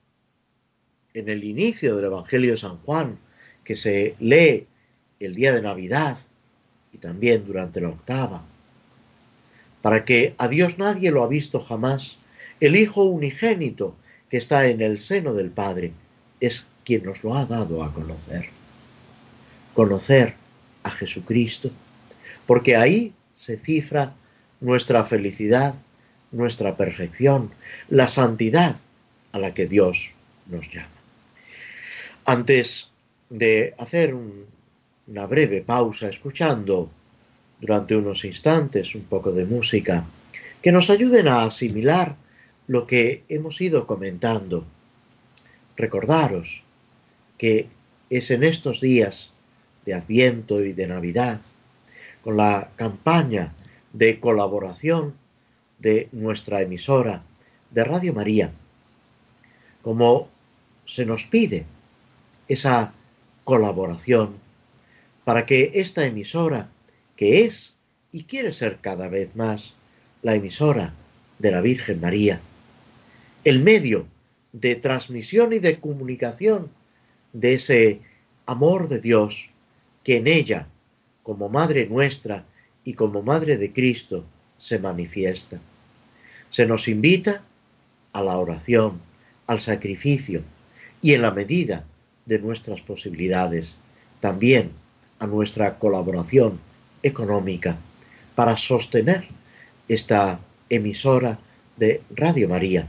en 1.13 1.29
el 1.29 1.45
inicio 1.45 1.97
del 1.97 2.07
Evangelio 2.07 2.53
de 2.53 2.59
San 2.59 2.79
Juan, 2.79 3.19
que 3.65 3.77
se 3.77 4.17
lee 4.21 4.67
el 5.21 5.35
día 5.35 5.53
de 5.53 5.63
Navidad 5.63 6.19
y 6.93 6.99
también 6.99 7.45
durante 7.45 7.81
la 7.81 7.89
octava, 7.89 8.45
para 9.83 10.05
que 10.05 10.35
a 10.39 10.49
Dios 10.49 10.79
nadie 10.79 11.11
lo 11.11 11.23
ha 11.23 11.29
visto 11.29 11.61
jamás, 11.61 12.19
el 12.61 12.77
Hijo 12.77 13.05
unigénito 13.05 13.97
que 14.31 14.37
está 14.37 14.67
en 14.67 14.81
el 14.81 15.01
seno 15.01 15.35
del 15.35 15.51
Padre 15.51 15.93
es 16.41 16.65
quien 16.85 17.05
nos 17.05 17.23
lo 17.25 17.35
ha 17.35 17.47
dado 17.47 17.83
a 17.83 17.93
conocer. 17.93 18.47
Conocer 19.75 20.35
a 20.83 20.91
Jesucristo, 20.91 21.71
porque 22.47 22.77
ahí 22.77 23.13
se 23.37 23.59
cifra 23.59 24.15
nuestra 24.61 25.05
felicidad 25.05 25.75
nuestra 26.35 26.77
perfección, 26.77 27.51
la 27.89 28.09
santidad 28.09 28.77
a 29.33 29.39
la 29.39 29.55
que 29.55 29.67
Dios 29.67 30.11
nos 30.47 30.69
llama. 30.71 30.89
Antes 32.27 32.89
de 33.31 33.75
hacer 33.79 34.15
una 35.07 35.27
breve 35.27 35.61
pausa 35.63 36.09
escuchando 36.09 36.91
durante 37.61 37.97
unos 37.97 38.25
instantes 38.25 38.95
un 38.95 39.05
poco 39.05 39.33
de 39.33 39.45
música 39.45 40.05
que 40.61 40.73
nos 40.73 40.91
ayuden 40.91 41.29
a 41.29 41.45
asimilar 41.45 42.17
lo 42.67 42.87
que 42.87 43.25
hemos 43.29 43.61
ido 43.61 43.87
comentando, 43.87 44.65
recordaros 45.77 46.63
que 47.39 47.69
es 48.11 48.31
en 48.31 48.45
estos 48.45 48.81
días 48.81 49.31
de 49.85 49.95
Adviento 49.95 50.65
y 50.65 50.73
de 50.73 50.87
Navidad, 50.87 51.41
con 52.23 52.37
la 52.37 52.71
campaña 52.77 53.53
de 53.93 54.19
colaboración 54.19 55.15
de 55.79 56.09
nuestra 56.13 56.61
emisora 56.61 57.23
de 57.71 57.85
Radio 57.85 58.13
María, 58.13 58.53
como 59.83 60.29
se 60.85 61.05
nos 61.05 61.25
pide 61.25 61.67
esa 62.49 62.93
colaboración 63.45 64.37
para 65.25 65.47
que 65.47 65.73
esta 65.75 66.05
emisora, 66.07 66.69
que 67.17 67.45
es 67.45 67.75
y 68.13 68.25
quiere 68.25 68.53
ser 68.53 68.79
cada 68.81 69.09
vez 69.09 69.35
más 69.35 69.75
la 70.23 70.35
emisora 70.35 70.95
de 71.39 71.51
la 71.51 71.61
Virgen 71.61 72.01
María, 72.01 72.41
el 73.45 73.61
medio 73.63 74.07
de 74.53 74.77
transmisión 74.77 75.53
y 75.53 75.59
de 75.59 75.81
comunicación 75.81 76.71
de 77.33 77.55
ese 77.55 78.01
amor 78.47 78.89
de 78.89 79.01
Dios 79.01 79.51
que 80.05 80.19
en 80.19 80.29
ella, 80.29 80.69
como 81.23 81.49
Madre 81.49 81.87
nuestra 81.87 82.45
y 82.85 82.95
como 82.95 83.23
Madre 83.23 83.57
de 83.57 83.73
Cristo, 83.73 84.25
se 84.59 84.79
manifiesta. 84.79 85.61
Se 86.51 86.67
nos 86.67 86.89
invita 86.89 87.43
a 88.13 88.23
la 88.23 88.39
oración, 88.39 89.01
al 89.47 89.61
sacrificio 89.61 90.43
y 91.03 91.15
en 91.15 91.23
la 91.23 91.31
medida 91.31 91.85
de 92.27 92.39
nuestras 92.39 92.81
posibilidades 92.81 93.77
también 94.21 94.71
a 95.19 95.27
nuestra 95.27 95.79
colaboración 95.79 96.59
económica 97.03 97.77
para 98.35 98.57
sostener 98.57 99.27
esta 99.89 100.41
emisora 100.71 101.39
de 101.77 102.01
Radio 102.15 102.49
María 102.49 102.87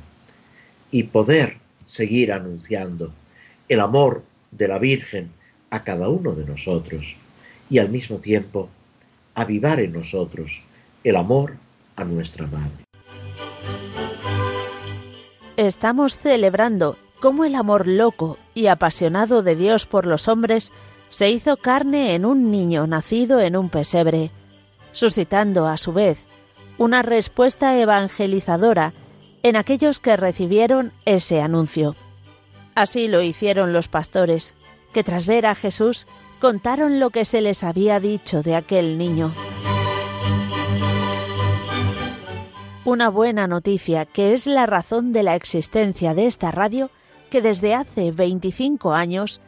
y 0.91 1.04
poder 1.04 1.58
seguir 1.86 2.32
anunciando 2.32 3.13
el 3.67 3.80
amor 3.80 4.23
de 4.51 4.67
la 4.67 4.80
Virgen 4.80 5.30
a 5.69 5.84
cada 5.84 6.08
uno 6.08 6.34
de 6.34 6.45
nosotros 6.45 7.17
y 7.69 7.80
al 7.80 7.89
mismo 7.89 8.19
tiempo 8.19 8.69
avivar 9.34 9.80
en 9.80 9.91
nosotros 9.91 10.63
el 11.06 11.15
amor 11.15 11.58
a 11.96 12.04
nuestra 12.04 12.48
Madre. 12.48 12.84
Estamos 15.56 16.18
celebrando 16.18 16.98
cómo 17.22 17.46
el 17.46 17.56
amor 17.56 17.88
loco 17.88 18.38
y 18.56 18.68
apasionado 18.68 19.44
de 19.44 19.56
Dios 19.56 19.86
por 19.86 20.08
los 20.08 20.28
hombres 20.28 20.72
se 21.10 21.30
hizo 21.30 21.58
carne 21.58 22.15
en 22.15 22.26
un 22.26 22.50
niño 22.50 22.88
nacido 22.88 23.39
en 23.39 23.56
un 23.56 23.70
pesebre, 23.70 24.32
suscitando 24.91 25.68
a 25.68 25.78
su 25.78 25.94
vez 25.94 26.26
una 26.78 27.04
respuesta 27.04 27.80
evangelizadora 27.80 28.94
en 29.44 29.56
aquellos 29.56 30.00
que 30.00 30.18
recibieron 30.18 30.91
ese 31.06 31.39
anuncio. 31.39 31.96
Así 32.74 33.08
lo 33.08 33.22
hicieron 33.22 33.74
los 33.74 33.88
pastores, 33.88 34.56
que 34.91 35.04
tras 35.04 35.28
ver 35.28 35.46
a 35.46 35.54
Jesús 35.54 36.08
contaron 36.41 37.00
lo 37.00 37.12
que 37.12 37.26
se 37.26 37.41
les 37.41 37.63
había 37.63 38.00
dicho 38.00 38.41
de 38.41 38.56
aquel 38.56 38.98
niño. 38.98 39.32
Una 42.86 43.10
buena 43.10 43.48
noticia 43.48 44.06
que 44.06 44.34
es 44.34 44.45
la 44.45 44.67
razón 44.67 45.12
de 45.12 45.24
la 45.24 45.34
existencia 45.34 46.13
de 46.13 46.28
esta 46.28 46.52
radio 46.52 46.91
que 47.32 47.41
desde 47.41 47.74
hace 47.74 48.12
25 48.12 48.93
años 48.93 49.41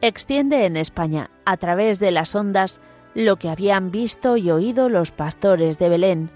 extiende 0.00 0.64
en 0.64 0.76
España 0.76 1.28
a 1.44 1.56
través 1.56 1.98
de 1.98 2.12
las 2.12 2.36
ondas 2.36 2.80
lo 3.14 3.34
que 3.34 3.48
habían 3.48 3.90
visto 3.90 4.36
y 4.36 4.52
oído 4.52 4.88
los 4.88 5.10
pastores 5.10 5.76
de 5.76 5.88
Belén, 5.88 6.30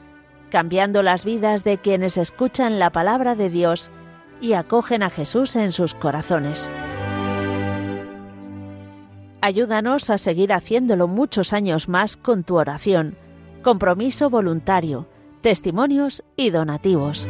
cambiando 0.50 1.04
las 1.04 1.24
vidas 1.24 1.62
de 1.62 1.78
quienes 1.78 2.16
escuchan 2.16 2.80
la 2.80 2.90
palabra 2.90 3.36
de 3.36 3.50
Dios 3.50 3.92
y 4.40 4.54
acogen 4.54 5.04
a 5.04 5.10
Jesús 5.10 5.54
en 5.54 5.70
sus 5.70 5.94
corazones. 5.94 6.72
Ayúdanos 9.40 10.10
a 10.10 10.18
seguir 10.18 10.52
haciéndolo 10.52 11.06
muchos 11.06 11.52
años 11.52 11.88
más 11.88 12.16
con 12.16 12.42
tu 12.42 12.56
oración, 12.56 13.14
compromiso 13.62 14.28
voluntario, 14.28 15.06
testimonios 15.40 16.24
y 16.36 16.50
donativos. 16.50 17.26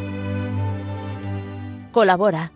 Colabora. 1.93 2.51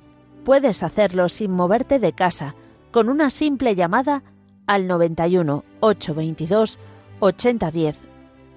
Puedes 0.45 0.83
hacerlo 0.83 1.29
sin 1.29 1.53
moverte 1.53 2.01
de 2.01 2.13
casa, 2.13 2.57
con 2.91 3.09
una 3.09 3.31
simple 3.31 3.77
llamada 3.77 4.25
al 4.67 4.89
91 4.89 5.63
822 5.81 6.81
8010, 7.21 7.97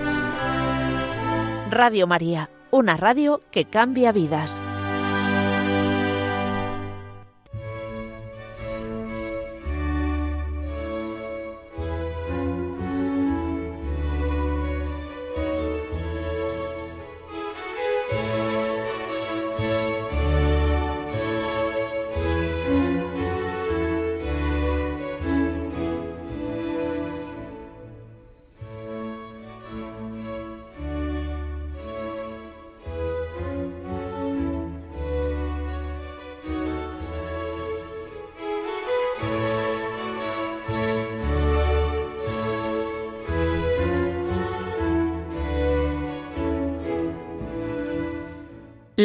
Radio 1.68 2.06
María, 2.06 2.48
una 2.70 2.96
radio 2.96 3.42
que 3.50 3.66
cambia 3.66 4.10
vidas. 4.10 4.62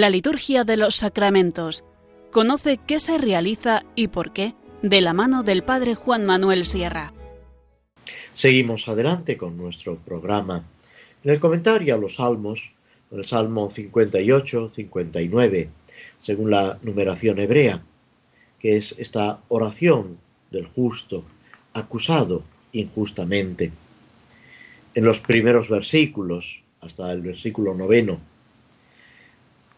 La 0.04 0.10
liturgia 0.10 0.66
de 0.66 0.76
los 0.76 0.98
sacramentos. 0.98 1.86
Conoce 2.30 2.78
qué 2.78 3.00
se 3.00 3.18
realiza 3.18 3.86
y 3.96 4.10
por 4.10 4.34
qué 4.34 4.54
de 4.82 5.00
la 5.00 5.14
mano 5.14 5.44
del 5.44 5.64
Padre 5.64 5.96
Juan 5.96 6.26
Manuel 6.26 6.66
Sierra. 6.66 7.14
Seguimos 8.34 8.90
adelante 8.90 9.38
con 9.38 9.56
nuestro 9.56 9.96
programa. 9.96 10.66
En 11.24 11.32
el 11.32 11.40
comentario 11.40 11.96
a 11.96 11.98
los 11.98 12.16
salmos, 12.16 12.74
el 13.12 13.26
Salmo 13.26 13.72
58, 13.72 14.72
59, 14.72 15.70
según 16.20 16.52
la 16.52 16.80
numeración 16.82 17.40
hebrea, 17.40 17.82
que 18.60 18.76
es 18.76 18.96
esta 18.98 19.40
oración 19.48 20.18
del 20.52 20.68
justo 20.68 21.24
acusado 21.74 22.44
injustamente. 22.74 23.72
En 24.96 25.06
los 25.06 25.22
primeros 25.22 25.70
versículos, 25.70 26.62
hasta 26.82 27.10
el 27.14 27.22
versículo 27.22 27.74
noveno, 27.74 28.20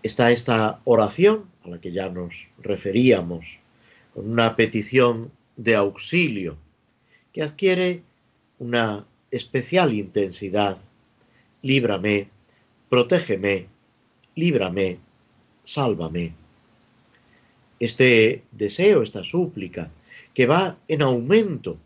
está 0.06 0.32
esta 0.32 0.82
oración 0.84 1.46
a 1.64 1.70
la 1.70 1.82
que 1.82 1.92
ya 1.92 2.10
nos 2.10 2.48
referíamos, 2.60 3.58
con 4.14 4.30
una 4.30 4.56
petición 4.56 5.32
de 5.58 5.74
auxilio 5.74 6.58
que 7.34 7.42
adquiere 7.42 8.04
una 8.60 9.04
especial 9.32 9.96
intensidad. 9.96 10.78
Líbrame, 11.64 12.30
protégeme, 12.88 13.66
líbrame, 14.36 15.00
sálvame. 15.64 16.34
Este 17.80 18.44
deseo, 18.52 19.02
esta 19.02 19.24
súplica, 19.24 19.90
que 20.36 20.46
va 20.46 20.78
en 20.88 21.02
aumento 21.02 21.80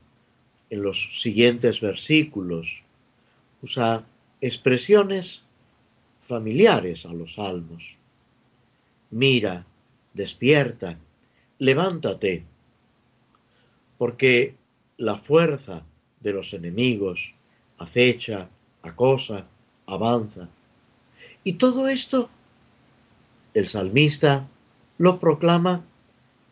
en 0.70 0.84
los 0.84 1.22
siguientes 1.22 1.80
versículos, 1.80 2.84
usa 3.62 4.04
expresiones 4.42 5.42
familiares 6.28 7.06
a 7.06 7.14
los 7.14 7.36
salmos 7.36 7.98
mira, 9.12 9.66
despierta, 10.14 10.98
levántate, 11.58 12.44
porque 13.98 14.56
la 14.98 15.18
fuerza 15.18 15.84
de 16.20 16.34
los 16.34 16.54
enemigos 16.54 17.34
acecha, 17.78 18.50
acosa, 18.82 19.46
avanza. 19.86 20.50
Y 21.44 21.54
todo 21.54 21.88
esto 21.88 22.30
el 23.54 23.68
salmista 23.68 24.48
lo 24.98 25.20
proclama 25.20 25.84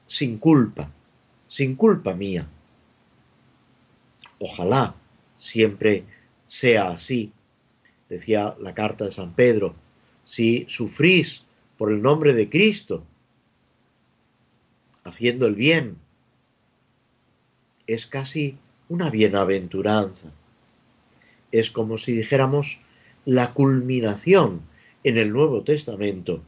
sin 0.08 0.38
culpa, 0.38 0.90
sin 1.48 1.76
culpa 1.76 2.14
mía. 2.14 2.48
Ojalá 4.40 4.96
siempre 5.36 6.04
sea 6.48 6.90
así, 6.90 7.32
decía 8.10 8.56
la 8.60 8.74
carta 8.74 9.06
de 9.06 9.12
San 9.12 9.34
Pedro, 9.34 9.76
si 10.24 10.66
sufrís 10.70 11.44
por 11.78 11.92
el 11.92 12.02
nombre 12.02 12.34
de 12.34 12.50
Cristo, 12.50 13.04
haciendo 15.04 15.48
el 15.48 15.56
bien. 15.56 15.98
Es 17.86 18.06
casi 18.06 18.58
una 18.90 19.10
bienaventuranza. 19.10 20.32
Es 21.52 21.72
como 21.72 21.98
si 21.98 22.12
dijéramos 22.14 22.80
la 23.26 23.54
culminación 23.54 24.62
en 25.04 25.18
el 25.18 25.32
Nuevo 25.32 25.64
Testamento 25.64 26.44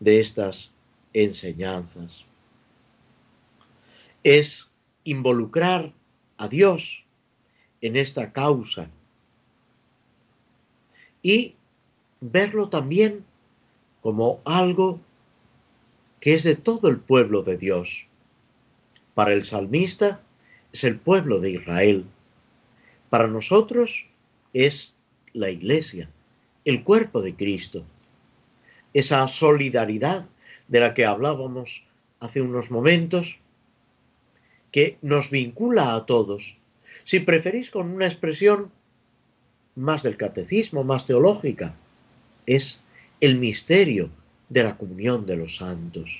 de 0.00 0.20
estas 0.20 0.70
enseñanzas. 1.12 2.24
Es 4.24 4.68
involucrar 5.04 5.92
a 6.36 6.48
Dios 6.48 7.04
en 7.80 7.96
esta 7.96 8.32
causa 8.32 8.88
y 11.22 11.54
verlo 12.20 12.68
también 12.68 13.24
como 14.02 14.40
algo 14.44 15.00
que 16.20 16.34
es 16.34 16.42
de 16.42 16.56
todo 16.56 16.88
el 16.88 16.98
pueblo 16.98 17.42
de 17.42 17.56
Dios. 17.56 18.06
Para 19.14 19.32
el 19.32 19.44
salmista 19.44 20.20
es 20.72 20.84
el 20.84 20.98
pueblo 20.98 21.40
de 21.40 21.52
Israel. 21.52 22.04
Para 23.10 23.28
nosotros 23.28 24.06
es 24.52 24.92
la 25.32 25.50
iglesia, 25.50 26.10
el 26.64 26.82
cuerpo 26.84 27.22
de 27.22 27.34
Cristo. 27.34 27.84
Esa 28.92 29.26
solidaridad 29.28 30.28
de 30.68 30.80
la 30.80 30.94
que 30.94 31.06
hablábamos 31.06 31.84
hace 32.20 32.40
unos 32.40 32.70
momentos 32.70 33.38
que 34.70 34.98
nos 35.02 35.30
vincula 35.30 35.94
a 35.94 36.06
todos. 36.06 36.56
Si 37.04 37.20
preferís 37.20 37.70
con 37.70 37.90
una 37.90 38.06
expresión 38.06 38.70
más 39.74 40.02
del 40.02 40.16
catecismo, 40.16 40.84
más 40.84 41.06
teológica, 41.06 41.74
es 42.46 42.81
el 43.22 43.38
misterio 43.38 44.10
de 44.48 44.64
la 44.64 44.76
comunión 44.76 45.24
de 45.26 45.36
los 45.36 45.54
santos. 45.54 46.10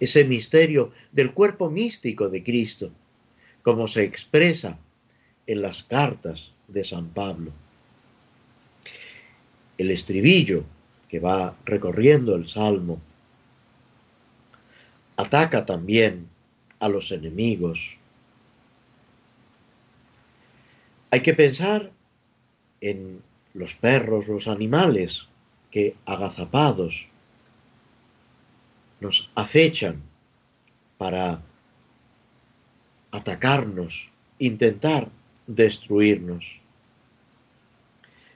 Ese 0.00 0.24
misterio 0.24 0.90
del 1.12 1.32
cuerpo 1.32 1.70
místico 1.70 2.28
de 2.28 2.42
Cristo, 2.42 2.90
como 3.62 3.86
se 3.86 4.02
expresa 4.02 4.76
en 5.46 5.62
las 5.62 5.84
cartas 5.84 6.50
de 6.66 6.82
San 6.82 7.10
Pablo. 7.10 7.52
El 9.78 9.92
estribillo 9.92 10.64
que 11.08 11.20
va 11.20 11.56
recorriendo 11.64 12.34
el 12.34 12.48
Salmo 12.48 13.00
ataca 15.16 15.66
también 15.66 16.28
a 16.80 16.88
los 16.88 17.12
enemigos. 17.12 17.96
Hay 21.12 21.20
que 21.20 21.34
pensar 21.34 21.92
en 22.80 23.22
los 23.54 23.76
perros, 23.76 24.26
los 24.26 24.48
animales 24.48 25.29
que 25.70 25.96
agazapados 26.06 27.08
nos 29.00 29.30
acechan 29.34 30.02
para 30.98 31.42
atacarnos, 33.10 34.10
intentar 34.38 35.08
destruirnos. 35.46 36.60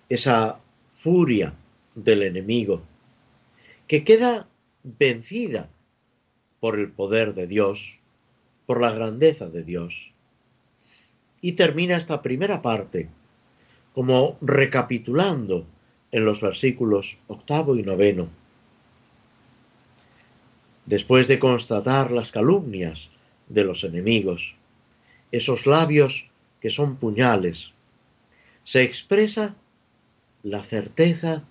Esa 0.09 0.61
furia 0.89 1.55
del 1.95 2.23
enemigo 2.23 2.83
que 3.87 4.05
queda 4.05 4.49
vencida 4.83 5.69
por 6.61 6.79
el 6.79 6.91
poder 6.91 7.35
de 7.35 7.47
Dios, 7.47 7.99
por 8.67 8.81
la 8.81 8.91
grandeza 8.91 9.49
de 9.49 9.63
Dios. 9.63 10.13
Y 11.41 11.53
termina 11.53 11.97
esta 11.97 12.23
primera 12.23 12.63
parte 12.63 13.11
como 13.93 14.39
recapitulando 14.41 15.67
en 16.15 16.25
los 16.25 16.41
versículos 16.41 17.19
octavo 17.27 17.75
y 17.77 17.83
noveno. 17.83 18.29
Después 20.87 21.27
de 21.27 21.41
constatar 21.41 22.13
las 22.13 22.31
calumnias 22.31 23.09
de 23.49 23.65
los 23.65 23.83
enemigos, 23.83 24.55
esos 25.33 25.67
labios 25.67 26.31
que 26.61 26.71
son 26.71 26.99
puñales, 26.99 27.73
se 28.63 28.85
expresa 28.85 29.57
la 30.45 30.63
certeza 30.63 31.43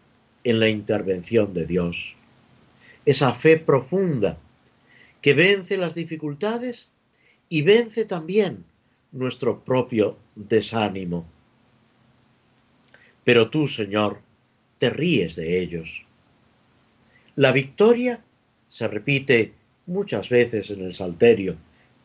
en 0.45 0.61
la 0.61 0.69
intervención 0.69 1.53
de 1.53 1.65
Dios, 1.65 2.15
esa 3.05 3.33
fe 3.33 3.57
profunda 3.57 4.37
que 5.21 5.33
vence 5.33 5.75
las 5.75 5.93
dificultades 5.93 6.87
y 7.49 7.63
vence 7.63 8.05
también 8.05 8.63
nuestro 9.11 9.59
propio 9.59 10.15
desánimo. 10.35 11.25
Pero 13.25 13.49
tú, 13.49 13.67
Señor, 13.67 14.21
te 14.83 14.89
ríes 14.89 15.37
de 15.37 15.61
ellos. 15.61 16.03
La 17.37 17.53
victoria, 17.53 18.21
se 18.67 18.85
repite 18.89 19.53
muchas 19.85 20.27
veces 20.27 20.71
en 20.71 20.81
el 20.81 20.93
Salterio, 20.93 21.55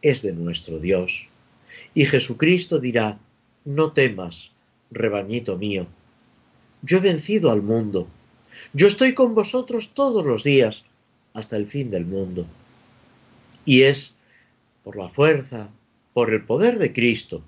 es 0.01 0.23
de 0.23 0.33
nuestro 0.33 0.79
Dios. 0.79 1.27
Y 1.93 2.05
Jesucristo 2.05 2.79
dirá, 2.79 3.19
no 3.65 3.91
temas, 3.91 4.53
rebañito 4.93 5.59
mío, 5.59 5.89
yo 6.83 6.99
he 6.99 7.01
vencido 7.01 7.51
al 7.51 7.63
mundo, 7.63 8.07
yo 8.73 8.87
estoy 8.87 9.13
con 9.13 9.35
vosotros 9.35 9.91
todos 9.93 10.25
los 10.25 10.45
días 10.45 10.85
hasta 11.35 11.57
el 11.57 11.67
fin 11.67 11.91
del 11.91 12.07
mundo. 12.07 12.47
Y 13.65 13.83
es 13.83 14.13
por 14.85 14.97
la 14.97 15.09
fuerza, 15.09 15.69
por 16.15 16.33
el 16.33 16.45
poder 16.45 16.79
de 16.79 16.93
Cristo, 16.93 17.43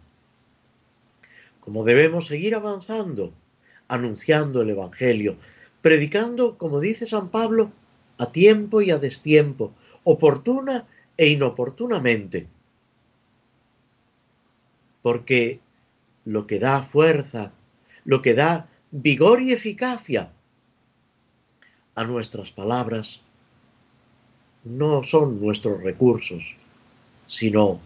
como 1.60 1.84
debemos 1.84 2.26
seguir 2.26 2.56
avanzando, 2.56 3.32
anunciando 3.90 4.62
el 4.62 4.70
Evangelio, 4.70 5.36
predicando, 5.82 6.56
como 6.56 6.78
dice 6.78 7.06
San 7.06 7.28
Pablo, 7.28 7.72
a 8.18 8.30
tiempo 8.30 8.80
y 8.80 8.92
a 8.92 8.98
destiempo, 8.98 9.72
oportuna 10.04 10.86
e 11.16 11.28
inoportunamente. 11.28 12.46
Porque 15.02 15.60
lo 16.24 16.46
que 16.46 16.60
da 16.60 16.84
fuerza, 16.84 17.52
lo 18.04 18.22
que 18.22 18.34
da 18.34 18.68
vigor 18.92 19.42
y 19.42 19.52
eficacia 19.52 20.30
a 21.96 22.04
nuestras 22.04 22.52
palabras, 22.52 23.20
no 24.62 25.02
son 25.02 25.40
nuestros 25.40 25.82
recursos, 25.82 26.56
sino 27.26 27.80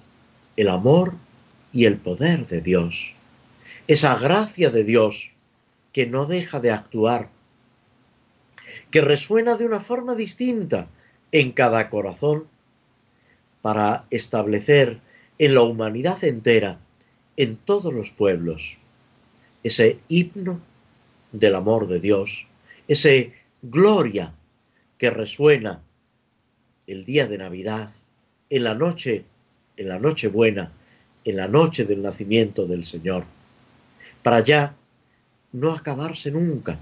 el 0.56 0.68
amor 0.68 1.14
y 1.72 1.86
el 1.86 1.96
poder 1.96 2.46
de 2.46 2.60
Dios, 2.60 3.14
esa 3.86 4.18
gracia 4.18 4.70
de 4.70 4.84
Dios 4.84 5.33
que 5.94 6.06
no 6.06 6.26
deja 6.26 6.60
de 6.60 6.72
actuar, 6.72 7.30
que 8.90 9.00
resuena 9.00 9.54
de 9.54 9.64
una 9.64 9.80
forma 9.80 10.16
distinta 10.16 10.88
en 11.30 11.52
cada 11.52 11.88
corazón 11.88 12.48
para 13.62 14.04
establecer 14.10 15.00
en 15.38 15.54
la 15.54 15.62
humanidad 15.62 16.22
entera, 16.24 16.80
en 17.36 17.56
todos 17.56 17.94
los 17.94 18.10
pueblos, 18.10 18.76
ese 19.62 19.98
himno 20.08 20.60
del 21.32 21.54
amor 21.54 21.86
de 21.86 22.00
Dios, 22.00 22.48
ese 22.88 23.32
gloria 23.62 24.34
que 24.98 25.10
resuena 25.10 25.80
el 26.88 27.04
día 27.04 27.28
de 27.28 27.38
Navidad, 27.38 27.90
en 28.50 28.64
la 28.64 28.74
noche, 28.74 29.24
en 29.76 29.88
la 29.88 30.00
noche 30.00 30.26
buena, 30.26 30.72
en 31.24 31.36
la 31.36 31.46
noche 31.46 31.84
del 31.84 32.02
nacimiento 32.02 32.66
del 32.66 32.84
Señor, 32.84 33.24
para 34.22 34.40
ya 34.40 34.74
no 35.54 35.70
acabarse 35.70 36.32
nunca, 36.32 36.80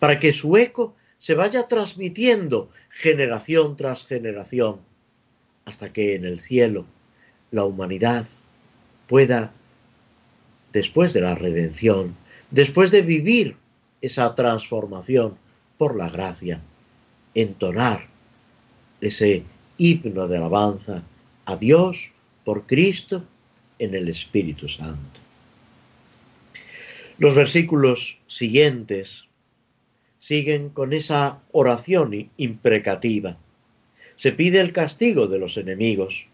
para 0.00 0.18
que 0.18 0.32
su 0.32 0.56
eco 0.56 0.96
se 1.18 1.34
vaya 1.34 1.68
transmitiendo 1.68 2.68
generación 2.90 3.76
tras 3.76 4.04
generación, 4.04 4.80
hasta 5.64 5.92
que 5.92 6.16
en 6.16 6.24
el 6.24 6.40
cielo 6.40 6.84
la 7.52 7.64
humanidad 7.64 8.26
pueda, 9.06 9.52
después 10.72 11.12
de 11.12 11.20
la 11.20 11.36
redención, 11.36 12.16
después 12.50 12.90
de 12.90 13.02
vivir 13.02 13.56
esa 14.00 14.34
transformación 14.34 15.36
por 15.78 15.94
la 15.96 16.08
gracia, 16.08 16.60
entonar 17.34 18.08
ese 19.00 19.44
himno 19.76 20.26
de 20.26 20.38
alabanza 20.38 21.04
a 21.46 21.56
Dios 21.56 22.10
por 22.44 22.66
Cristo 22.66 23.22
en 23.78 23.94
el 23.94 24.08
Espíritu 24.08 24.68
Santo. 24.68 25.27
Los 27.18 27.34
versículos 27.34 28.20
siguientes 28.28 29.24
siguen 30.20 30.68
con 30.68 30.92
esa 30.92 31.40
oración 31.50 32.30
imprecativa. 32.36 33.36
Se 34.14 34.32
pide 34.32 34.60
el 34.60 34.72
castigo 34.72 35.26
de 35.26 35.40
los 35.40 35.56
enemigos, 35.56 36.26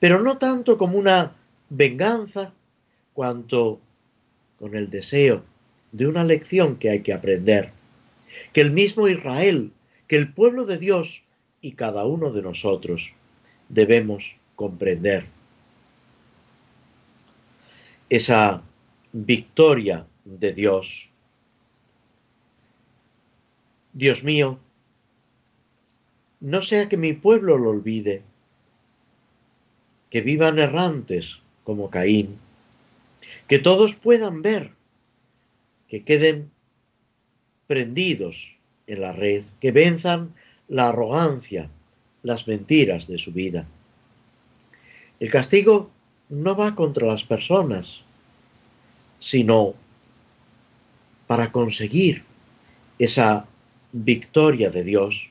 pero 0.00 0.22
no 0.22 0.38
tanto 0.38 0.78
como 0.78 0.98
una 0.98 1.34
venganza, 1.68 2.52
cuanto 3.12 3.80
con 4.58 4.74
el 4.74 4.90
deseo 4.90 5.42
de 5.92 6.06
una 6.06 6.24
lección 6.24 6.76
que 6.76 6.90
hay 6.90 7.00
que 7.00 7.14
aprender, 7.14 7.72
que 8.52 8.60
el 8.60 8.70
mismo 8.70 9.08
Israel, 9.08 9.70
que 10.08 10.16
el 10.16 10.32
pueblo 10.32 10.66
de 10.66 10.78
Dios 10.78 11.22
y 11.60 11.72
cada 11.72 12.04
uno 12.04 12.30
de 12.32 12.42
nosotros 12.42 13.12
debemos 13.68 14.36
comprender. 14.54 15.26
Esa 18.08 18.62
victoria 19.12 20.06
de 20.24 20.52
Dios. 20.52 21.08
Dios 23.92 24.24
mío, 24.24 24.58
no 26.40 26.60
sea 26.60 26.88
que 26.88 26.96
mi 26.96 27.12
pueblo 27.14 27.56
lo 27.56 27.70
olvide, 27.70 28.22
que 30.10 30.20
vivan 30.20 30.58
errantes 30.58 31.40
como 31.64 31.90
Caín, 31.90 32.38
que 33.48 33.58
todos 33.58 33.94
puedan 33.94 34.42
ver, 34.42 34.72
que 35.88 36.04
queden 36.04 36.50
prendidos 37.66 38.56
en 38.86 39.00
la 39.00 39.12
red, 39.12 39.44
que 39.60 39.72
venzan 39.72 40.34
la 40.68 40.88
arrogancia, 40.88 41.70
las 42.22 42.46
mentiras 42.46 43.06
de 43.06 43.18
su 43.18 43.32
vida. 43.32 43.66
El 45.20 45.30
castigo 45.30 45.90
no 46.28 46.56
va 46.56 46.74
contra 46.74 47.06
las 47.06 47.24
personas, 47.24 48.02
sino 49.18 49.74
para 51.26 51.52
conseguir 51.52 52.22
esa 52.98 53.46
victoria 53.92 54.70
de 54.70 54.84
Dios, 54.84 55.30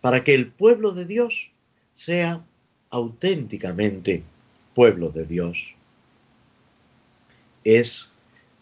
para 0.00 0.24
que 0.24 0.34
el 0.34 0.48
pueblo 0.48 0.92
de 0.92 1.04
Dios 1.04 1.50
sea 1.94 2.42
auténticamente 2.90 4.22
pueblo 4.74 5.10
de 5.10 5.24
Dios. 5.24 5.74
Es 7.64 8.08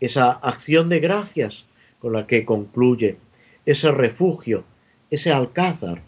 esa 0.01 0.33
acción 0.33 0.89
de 0.89 1.01
gracias 1.01 1.64
con 1.99 2.12
la 2.12 2.27
que 2.27 2.45
concluye 2.45 3.18
ese 3.66 3.91
refugio, 3.91 4.64
ese 5.11 5.33
alcázar, 5.33 6.03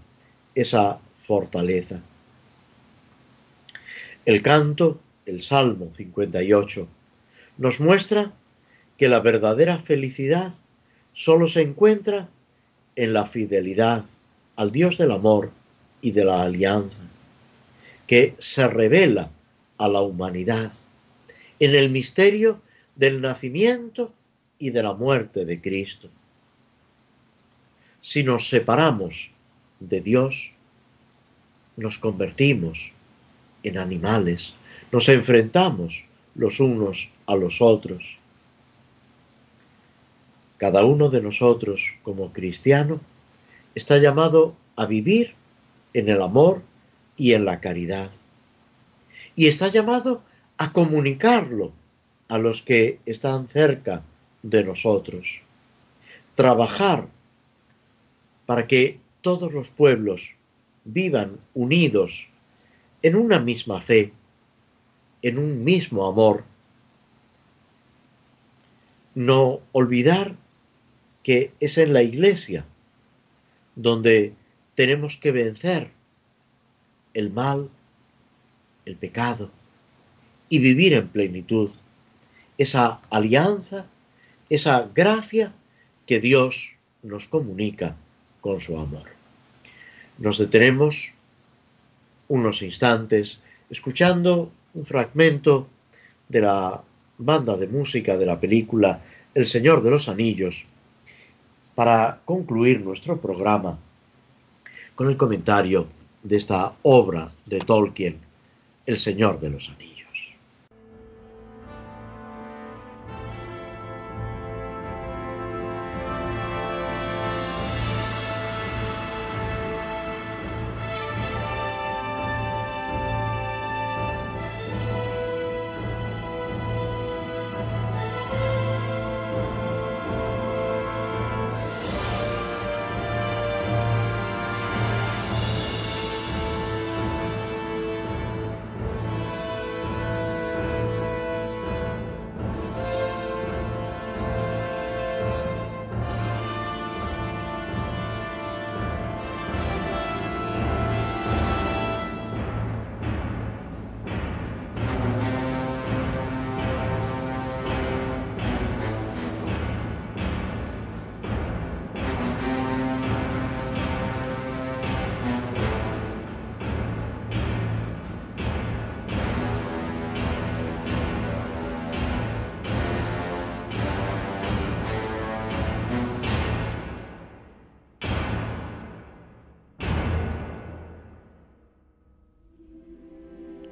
esa 0.54 1.00
fortaleza. 1.26 2.00
El 4.24 4.42
canto, 4.42 5.00
el 5.24 5.42
Salmo 5.42 5.90
58, 5.94 6.88
nos 7.58 7.80
muestra 7.80 8.32
que 8.98 9.08
la 9.08 9.20
verdadera 9.20 9.78
felicidad 9.78 10.52
solo 11.12 11.48
se 11.48 11.62
encuentra 11.62 12.28
en 12.96 13.12
la 13.12 13.26
fidelidad 13.26 14.04
al 14.56 14.72
Dios 14.72 14.98
del 14.98 15.12
amor 15.12 15.50
y 16.00 16.10
de 16.12 16.24
la 16.24 16.42
alianza, 16.42 17.02
que 18.06 18.34
se 18.38 18.66
revela 18.68 19.30
a 19.78 19.88
la 19.88 20.00
humanidad 20.00 20.72
en 21.58 21.74
el 21.74 21.90
misterio 21.90 22.60
del 22.94 23.20
nacimiento 23.20 24.12
y 24.58 24.70
de 24.70 24.82
la 24.82 24.94
muerte 24.94 25.44
de 25.44 25.60
Cristo. 25.60 26.08
Si 28.00 28.22
nos 28.22 28.48
separamos 28.48 29.30
de 29.80 30.00
Dios, 30.00 30.52
nos 31.76 31.98
convertimos 31.98 32.92
en 33.62 33.78
animales, 33.78 34.54
nos 34.92 35.08
enfrentamos 35.08 36.05
los 36.36 36.60
unos 36.60 37.10
a 37.26 37.36
los 37.36 37.60
otros. 37.60 38.18
Cada 40.58 40.84
uno 40.84 41.08
de 41.08 41.22
nosotros 41.22 41.96
como 42.02 42.32
cristiano 42.32 43.00
está 43.74 43.98
llamado 43.98 44.54
a 44.76 44.86
vivir 44.86 45.34
en 45.92 46.08
el 46.08 46.22
amor 46.22 46.62
y 47.16 47.32
en 47.32 47.44
la 47.44 47.60
caridad. 47.60 48.10
Y 49.34 49.48
está 49.48 49.68
llamado 49.68 50.22
a 50.58 50.72
comunicarlo 50.72 51.72
a 52.28 52.38
los 52.38 52.62
que 52.62 52.98
están 53.06 53.48
cerca 53.48 54.02
de 54.42 54.64
nosotros. 54.64 55.42
Trabajar 56.34 57.06
para 58.46 58.66
que 58.66 59.00
todos 59.20 59.52
los 59.52 59.70
pueblos 59.70 60.34
vivan 60.84 61.38
unidos 61.54 62.28
en 63.02 63.16
una 63.16 63.38
misma 63.38 63.80
fe, 63.80 64.12
en 65.26 65.38
un 65.38 65.64
mismo 65.64 66.06
amor. 66.06 66.44
No 69.16 69.60
olvidar 69.72 70.36
que 71.24 71.50
es 71.58 71.78
en 71.78 71.92
la 71.92 72.02
iglesia 72.02 72.64
donde 73.74 74.34
tenemos 74.76 75.16
que 75.16 75.32
vencer 75.32 75.90
el 77.12 77.32
mal, 77.32 77.70
el 78.84 78.94
pecado 78.94 79.50
y 80.48 80.60
vivir 80.60 80.92
en 80.92 81.08
plenitud 81.08 81.72
esa 82.56 83.00
alianza, 83.10 83.86
esa 84.48 84.88
gracia 84.94 85.52
que 86.06 86.20
Dios 86.20 86.76
nos 87.02 87.26
comunica 87.26 87.96
con 88.40 88.60
su 88.60 88.78
amor. 88.78 89.08
Nos 90.18 90.38
detenemos 90.38 91.14
unos 92.28 92.62
instantes 92.62 93.40
escuchando 93.70 94.52
un 94.76 94.84
fragmento 94.84 95.66
de 96.28 96.40
la 96.42 96.82
banda 97.18 97.56
de 97.56 97.66
música 97.66 98.16
de 98.16 98.26
la 98.26 98.38
película 98.38 99.00
El 99.34 99.46
Señor 99.46 99.82
de 99.82 99.90
los 99.90 100.08
Anillos 100.08 100.66
para 101.74 102.20
concluir 102.24 102.82
nuestro 102.82 103.18
programa 103.18 103.78
con 104.94 105.08
el 105.08 105.16
comentario 105.16 105.88
de 106.22 106.36
esta 106.36 106.74
obra 106.82 107.32
de 107.46 107.58
Tolkien, 107.58 108.18
El 108.84 108.98
Señor 108.98 109.40
de 109.40 109.50
los 109.50 109.70
Anillos. 109.70 109.95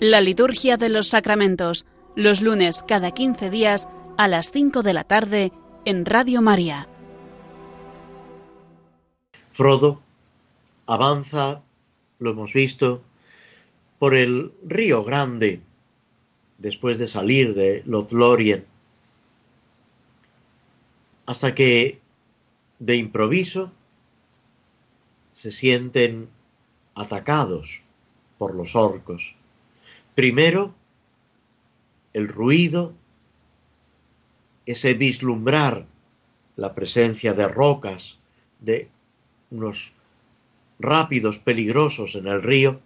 La 0.06 0.20
liturgia 0.20 0.76
de 0.76 0.90
los 0.90 1.08
sacramentos, 1.08 1.86
los 2.14 2.42
lunes 2.42 2.84
cada 2.86 3.12
15 3.12 3.48
días 3.48 3.88
a 4.18 4.28
las 4.28 4.50
5 4.50 4.82
de 4.82 4.92
la 4.92 5.04
tarde 5.04 5.50
en 5.86 6.04
Radio 6.04 6.42
María. 6.42 6.90
Frodo 9.50 10.02
avanza, 10.86 11.62
lo 12.18 12.32
hemos 12.32 12.52
visto, 12.52 13.02
por 13.98 14.14
el 14.14 14.52
río 14.62 15.04
Grande 15.04 15.62
después 16.58 16.98
de 16.98 17.08
salir 17.08 17.54
de 17.54 17.82
Lothlorien, 17.86 18.66
hasta 21.24 21.54
que 21.54 21.98
de 22.78 22.96
improviso 22.96 23.72
se 25.32 25.50
sienten 25.50 26.28
atacados 26.94 27.82
por 28.36 28.54
los 28.54 28.76
orcos. 28.76 29.36
Primero, 30.14 30.74
el 32.12 32.28
ruido, 32.28 32.94
ese 34.66 34.94
vislumbrar 34.94 35.86
la 36.56 36.74
presencia 36.74 37.34
de 37.34 37.48
rocas, 37.48 38.18
de 38.60 38.88
unos 39.50 39.92
rápidos 40.78 41.38
peligrosos 41.38 42.14
en 42.14 42.28
el 42.28 42.42
río, 42.42 42.80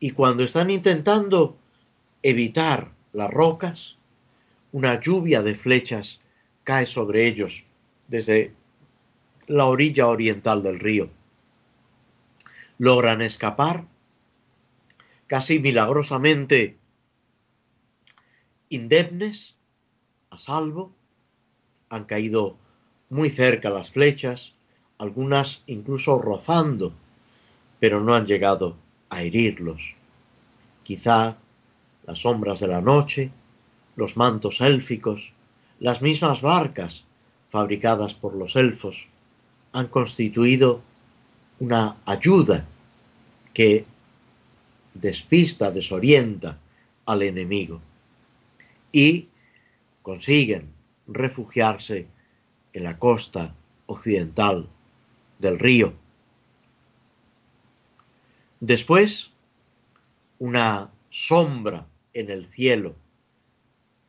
y 0.00 0.10
cuando 0.12 0.44
están 0.44 0.70
intentando 0.70 1.56
evitar 2.22 2.90
las 3.12 3.30
rocas, 3.30 3.96
una 4.72 5.00
lluvia 5.00 5.42
de 5.42 5.54
flechas 5.54 6.20
cae 6.64 6.86
sobre 6.86 7.26
ellos 7.26 7.64
desde 8.08 8.54
la 9.46 9.66
orilla 9.66 10.08
oriental 10.08 10.62
del 10.62 10.80
río. 10.80 11.10
Logran 12.78 13.20
escapar 13.20 13.84
casi 15.26 15.58
milagrosamente 15.58 16.78
indemnes, 18.68 19.54
a 20.30 20.38
salvo, 20.38 20.92
han 21.88 22.04
caído 22.04 22.56
muy 23.08 23.30
cerca 23.30 23.70
las 23.70 23.90
flechas, 23.90 24.52
algunas 24.98 25.62
incluso 25.66 26.18
rozando, 26.20 26.92
pero 27.78 28.00
no 28.00 28.14
han 28.14 28.26
llegado 28.26 28.76
a 29.10 29.22
herirlos. 29.22 29.94
Quizá 30.82 31.36
las 32.06 32.18
sombras 32.18 32.60
de 32.60 32.68
la 32.68 32.80
noche, 32.80 33.30
los 33.96 34.16
mantos 34.16 34.60
élficos, 34.60 35.32
las 35.78 36.02
mismas 36.02 36.40
barcas 36.40 37.04
fabricadas 37.50 38.14
por 38.14 38.34
los 38.34 38.56
elfos 38.56 39.06
han 39.72 39.88
constituido 39.88 40.82
una 41.60 41.96
ayuda 42.04 42.64
que 43.52 43.84
despista, 44.94 45.70
desorienta 45.70 46.58
al 47.06 47.22
enemigo 47.22 47.80
y 48.92 49.28
consiguen 50.02 50.72
refugiarse 51.06 52.06
en 52.72 52.84
la 52.84 52.98
costa 52.98 53.54
occidental 53.86 54.68
del 55.38 55.58
río. 55.58 55.92
Después, 58.60 59.30
una 60.38 60.90
sombra 61.10 61.86
en 62.12 62.30
el 62.30 62.46
cielo, 62.46 62.94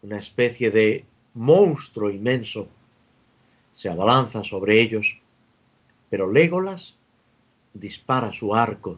una 0.01 0.17
especie 0.17 0.71
de 0.71 1.05
monstruo 1.33 2.09
inmenso, 2.09 2.69
se 3.73 3.89
abalanza 3.89 4.43
sobre 4.43 4.79
ellos, 4.79 5.19
pero 6.09 6.31
Légolas 6.31 6.95
dispara 7.73 8.31
su 8.31 8.55
arco 8.55 8.97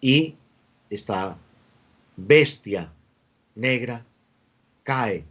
y 0.00 0.36
esta 0.92 1.38
bestia 2.16 2.92
negra 3.54 4.04
cae 4.82 5.24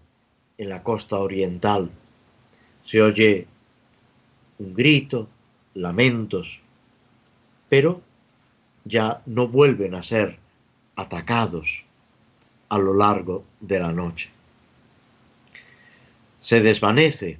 en 0.57 0.69
la 0.69 0.81
costa 0.81 1.19
oriental. 1.19 1.91
Se 2.83 2.99
oye 2.99 3.47
un 4.57 4.73
grito, 4.73 5.29
lamentos, 5.75 6.61
pero 7.69 8.01
ya 8.85 9.21
no 9.27 9.47
vuelven 9.47 9.93
a 9.93 10.01
ser 10.01 10.39
atacados 10.95 11.85
a 12.69 12.79
lo 12.79 12.95
largo 12.95 13.43
de 13.59 13.79
la 13.79 13.91
noche. 13.91 14.31
Se 16.39 16.61
desvanece 16.61 17.37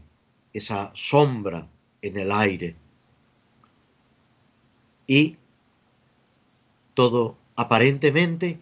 esa 0.54 0.92
sombra 0.94 1.68
en 2.04 2.18
el 2.18 2.32
aire 2.32 2.76
y 5.08 5.38
todo 6.94 7.41
aparentemente 7.56 8.60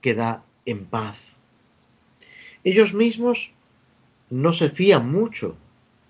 queda 0.00 0.44
en 0.66 0.84
paz. 0.84 1.36
Ellos 2.64 2.94
mismos 2.94 3.52
no 4.30 4.52
se 4.52 4.68
fían 4.70 5.10
mucho 5.10 5.56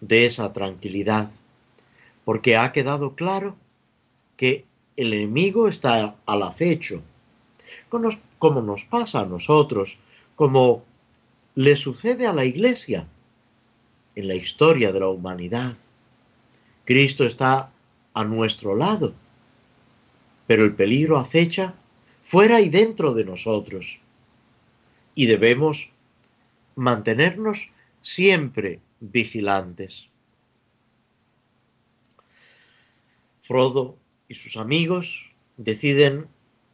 de 0.00 0.26
esa 0.26 0.52
tranquilidad, 0.52 1.30
porque 2.24 2.56
ha 2.56 2.72
quedado 2.72 3.14
claro 3.14 3.56
que 4.36 4.64
el 4.96 5.12
enemigo 5.12 5.68
está 5.68 6.16
al 6.26 6.42
acecho, 6.42 7.02
como 8.38 8.62
nos 8.62 8.84
pasa 8.84 9.20
a 9.20 9.26
nosotros, 9.26 9.98
como 10.36 10.84
le 11.54 11.76
sucede 11.76 12.26
a 12.26 12.32
la 12.32 12.44
iglesia 12.44 13.06
en 14.14 14.28
la 14.28 14.34
historia 14.34 14.92
de 14.92 15.00
la 15.00 15.08
humanidad. 15.08 15.76
Cristo 16.84 17.24
está 17.24 17.70
a 18.14 18.24
nuestro 18.24 18.74
lado, 18.74 19.14
pero 20.46 20.64
el 20.64 20.74
peligro 20.74 21.18
acecha 21.18 21.74
fuera 22.28 22.60
y 22.60 22.68
dentro 22.68 23.14
de 23.14 23.24
nosotros. 23.24 24.00
Y 25.14 25.24
debemos 25.24 25.90
mantenernos 26.76 27.70
siempre 28.02 28.80
vigilantes. 29.00 30.10
Frodo 33.42 33.96
y 34.28 34.34
sus 34.34 34.58
amigos 34.58 35.32
deciden 35.56 36.28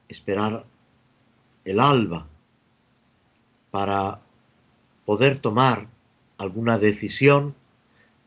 esperar 0.08 0.66
el 1.64 1.78
alba 1.78 2.26
para 3.70 4.20
poder 5.04 5.38
tomar 5.38 5.86
alguna 6.36 6.78
decisión, 6.78 7.54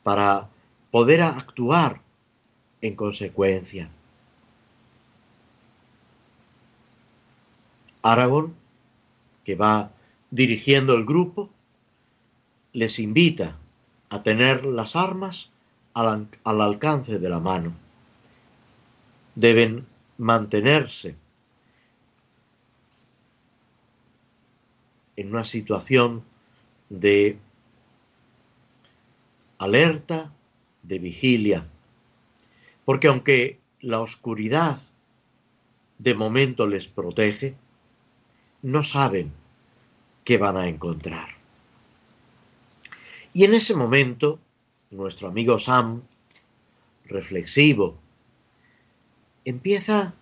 para 0.02 0.50
poder 0.92 1.24
actuar 1.24 2.02
en 2.80 2.96
consecuencia. 2.96 3.92
Aragón, 8.12 8.56
que 9.44 9.56
va 9.56 9.92
dirigiendo 10.32 10.94
el 10.96 11.06
grupo, 11.06 11.50
les 12.74 13.00
invita 13.00 13.58
a 14.10 14.24
tener 14.24 14.66
las 14.66 14.96
armas 14.96 15.50
al, 15.94 16.28
al 16.44 16.62
alcance 16.62 17.20
de 17.20 17.30
la 17.30 17.40
mano. 17.40 17.74
Deben 19.36 19.86
mantenerse 20.18 21.16
en 25.16 25.30
una 25.30 25.44
situación 25.44 26.24
de 26.90 27.38
alerta, 29.58 30.32
de 30.84 31.00
vigilia, 31.00 31.68
porque 32.86 33.08
aunque 33.08 33.60
la 33.82 34.00
oscuridad 34.00 34.80
de 35.98 36.14
momento 36.14 36.68
les 36.68 36.88
protege, 36.88 37.56
no 38.62 38.84
saben 38.84 39.32
qué 40.24 40.38
van 40.38 40.58
a 40.58 40.68
encontrar. 40.68 41.30
Y 43.34 43.44
en 43.44 43.54
ese 43.54 43.76
momento, 43.76 44.40
nuestro 44.90 45.28
amigo 45.28 45.60
Sam, 45.60 46.02
reflexivo, 47.06 47.96
empieza 49.46 50.14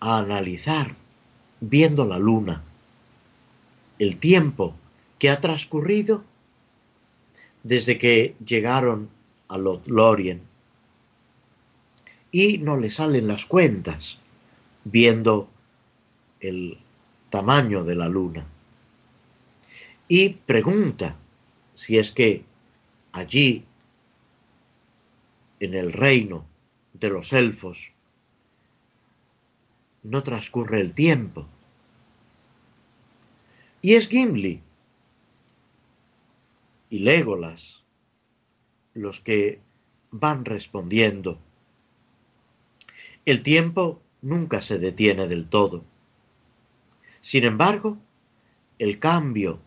a 0.00 0.18
analizar, 0.18 0.96
viendo 1.60 2.06
la 2.06 2.18
luna, 2.18 2.62
el 3.98 4.18
tiempo 4.18 4.74
que 5.18 5.30
ha 5.30 5.40
transcurrido 5.40 6.24
desde 7.62 7.98
que 7.98 8.34
llegaron 8.44 9.10
a 9.48 9.58
Lothlorien 9.58 10.40
y 12.32 12.58
no 12.58 12.76
le 12.76 12.90
salen 12.90 13.28
las 13.28 13.44
cuentas 13.44 14.18
viendo 14.84 15.48
el 16.40 16.78
tamaño 17.30 17.84
de 17.84 17.94
la 17.94 18.08
luna. 18.08 18.46
Y 20.08 20.30
pregunta 20.30 21.16
si 21.74 21.98
es 21.98 22.10
que 22.12 22.44
allí, 23.12 23.64
en 25.60 25.74
el 25.74 25.92
reino 25.92 26.44
de 26.92 27.10
los 27.10 27.32
elfos, 27.32 27.92
no 30.02 30.22
transcurre 30.22 30.80
el 30.80 30.92
tiempo. 30.92 31.46
Y 33.82 33.94
es 33.94 34.08
Gimli 34.08 34.60
y 36.90 36.98
Legolas 36.98 37.82
los 38.94 39.20
que 39.20 39.60
van 40.10 40.44
respondiendo. 40.44 41.38
El 43.24 43.42
tiempo 43.42 44.00
nunca 44.22 44.60
se 44.60 44.78
detiene 44.78 45.28
del 45.28 45.46
todo. 45.46 45.84
Sin 47.20 47.44
embargo, 47.44 47.98
el 48.78 48.98
cambio 48.98 49.58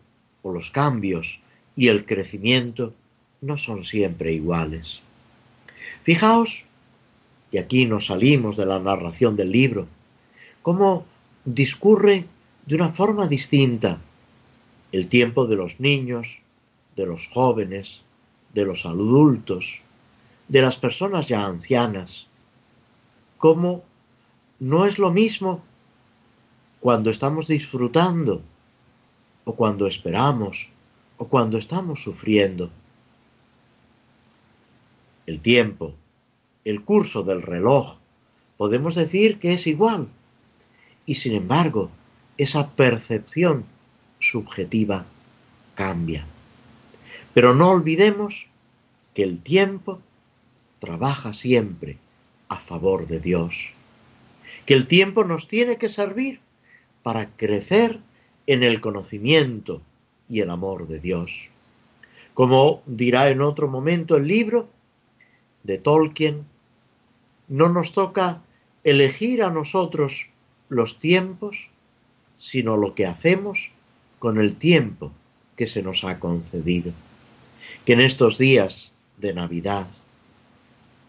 o 0.42 0.52
los 0.52 0.70
cambios 0.70 1.40
y 1.76 1.88
el 1.88 2.04
crecimiento 2.04 2.94
no 3.40 3.56
son 3.56 3.84
siempre 3.84 4.32
iguales. 4.32 5.00
Fijaos, 6.02 6.64
y 7.50 7.58
aquí 7.58 7.86
nos 7.86 8.06
salimos 8.06 8.56
de 8.56 8.66
la 8.66 8.80
narración 8.80 9.36
del 9.36 9.52
libro, 9.52 9.86
cómo 10.62 11.06
discurre 11.44 12.26
de 12.66 12.74
una 12.74 12.88
forma 12.88 13.28
distinta 13.28 14.00
el 14.92 15.08
tiempo 15.08 15.46
de 15.46 15.56
los 15.56 15.78
niños, 15.80 16.40
de 16.96 17.06
los 17.06 17.26
jóvenes, 17.28 18.02
de 18.54 18.64
los 18.64 18.86
adultos, 18.86 19.80
de 20.48 20.62
las 20.62 20.76
personas 20.76 21.26
ya 21.26 21.46
ancianas, 21.46 22.26
cómo 23.38 23.84
no 24.58 24.86
es 24.86 24.98
lo 24.98 25.10
mismo 25.10 25.62
cuando 26.84 27.08
estamos 27.08 27.46
disfrutando 27.46 28.42
o 29.44 29.56
cuando 29.56 29.86
esperamos 29.86 30.68
o 31.16 31.26
cuando 31.28 31.56
estamos 31.56 32.02
sufriendo. 32.02 32.68
El 35.24 35.40
tiempo, 35.40 35.94
el 36.62 36.84
curso 36.84 37.22
del 37.22 37.40
reloj, 37.40 37.96
podemos 38.58 38.94
decir 38.94 39.38
que 39.38 39.54
es 39.54 39.66
igual. 39.66 40.08
Y 41.06 41.14
sin 41.14 41.32
embargo, 41.32 41.88
esa 42.36 42.68
percepción 42.72 43.64
subjetiva 44.18 45.06
cambia. 45.76 46.26
Pero 47.32 47.54
no 47.54 47.70
olvidemos 47.70 48.46
que 49.14 49.22
el 49.22 49.40
tiempo 49.40 50.02
trabaja 50.80 51.32
siempre 51.32 51.96
a 52.50 52.56
favor 52.56 53.06
de 53.06 53.20
Dios. 53.20 53.72
Que 54.66 54.74
el 54.74 54.86
tiempo 54.86 55.24
nos 55.24 55.48
tiene 55.48 55.78
que 55.78 55.88
servir 55.88 56.44
para 57.04 57.28
crecer 57.36 58.00
en 58.46 58.62
el 58.62 58.80
conocimiento 58.80 59.82
y 60.26 60.40
el 60.40 60.48
amor 60.48 60.88
de 60.88 60.98
Dios. 60.98 61.50
Como 62.32 62.82
dirá 62.86 63.28
en 63.28 63.42
otro 63.42 63.68
momento 63.68 64.16
el 64.16 64.26
libro 64.26 64.70
de 65.64 65.76
Tolkien, 65.76 66.46
no 67.46 67.68
nos 67.68 67.92
toca 67.92 68.42
elegir 68.84 69.42
a 69.42 69.50
nosotros 69.50 70.30
los 70.70 70.98
tiempos, 70.98 71.68
sino 72.38 72.78
lo 72.78 72.94
que 72.94 73.04
hacemos 73.04 73.70
con 74.18 74.40
el 74.40 74.56
tiempo 74.56 75.12
que 75.56 75.66
se 75.66 75.82
nos 75.82 76.04
ha 76.04 76.18
concedido. 76.18 76.90
Que 77.84 77.92
en 77.92 78.00
estos 78.00 78.38
días 78.38 78.92
de 79.18 79.34
Navidad 79.34 79.86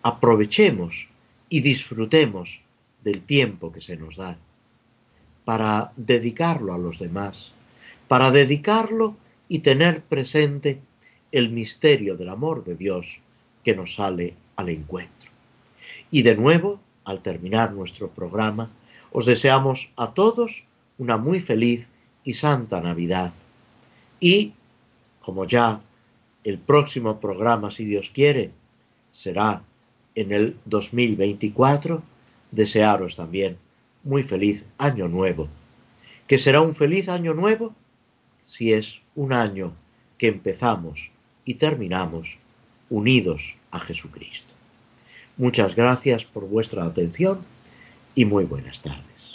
aprovechemos 0.04 1.08
y 1.48 1.62
disfrutemos 1.62 2.60
del 3.02 3.22
tiempo 3.22 3.72
que 3.72 3.80
se 3.80 3.96
nos 3.96 4.18
da 4.18 4.38
para 5.46 5.94
dedicarlo 5.96 6.74
a 6.74 6.78
los 6.78 7.00
demás, 7.00 7.54
para 8.08 8.32
dedicarlo 8.32 9.16
y 9.48 9.60
tener 9.60 10.02
presente 10.02 10.82
el 11.32 11.52
misterio 11.52 12.18
del 12.18 12.30
amor 12.30 12.64
de 12.64 12.76
Dios 12.76 13.22
que 13.64 13.76
nos 13.76 13.96
sale 13.96 14.36
al 14.56 14.70
encuentro. 14.70 15.30
Y 16.12 16.24
de 16.24 16.36
nuevo, 16.36 16.80
al 17.04 17.22
terminar 17.22 17.74
nuestro 17.74 18.10
programa, 18.10 18.72
os 19.12 19.26
deseamos 19.26 19.92
a 19.96 20.14
todos 20.14 20.66
una 20.98 21.18
muy 21.18 21.40
feliz 21.40 21.88
y 22.24 22.34
santa 22.34 22.82
Navidad. 22.82 23.34
Y, 24.20 24.54
como 25.22 25.46
ya 25.46 25.82
el 26.44 26.58
próximo 26.58 27.20
programa, 27.20 27.70
si 27.72 27.86
Dios 27.86 28.10
quiere, 28.10 28.52
será 29.12 29.64
en 30.16 30.32
el 30.32 30.58
2024, 30.66 32.02
desearos 32.52 33.16
también 33.16 33.58
muy 34.06 34.24
feliz 34.24 34.66
año 34.78 35.10
nuevo 35.10 35.50
que 36.28 36.38
será 36.38 36.62
un 36.62 36.74
feliz 36.74 37.10
año 37.10 37.34
nuevo 37.34 37.76
si 38.46 38.72
es 38.74 39.02
un 39.16 39.34
año 39.34 39.74
que 40.18 40.28
empezamos 40.28 41.12
y 41.44 41.56
terminamos 41.56 42.38
unidos 42.90 43.56
a 43.72 43.80
Jesucristo. 43.80 44.54
Muchas 45.38 45.76
gracias 45.76 46.24
por 46.24 46.48
vuestra 46.48 46.86
atención 46.86 47.42
y 48.16 48.26
muy 48.26 48.46
buenas 48.46 48.82
tardes. 48.82 49.35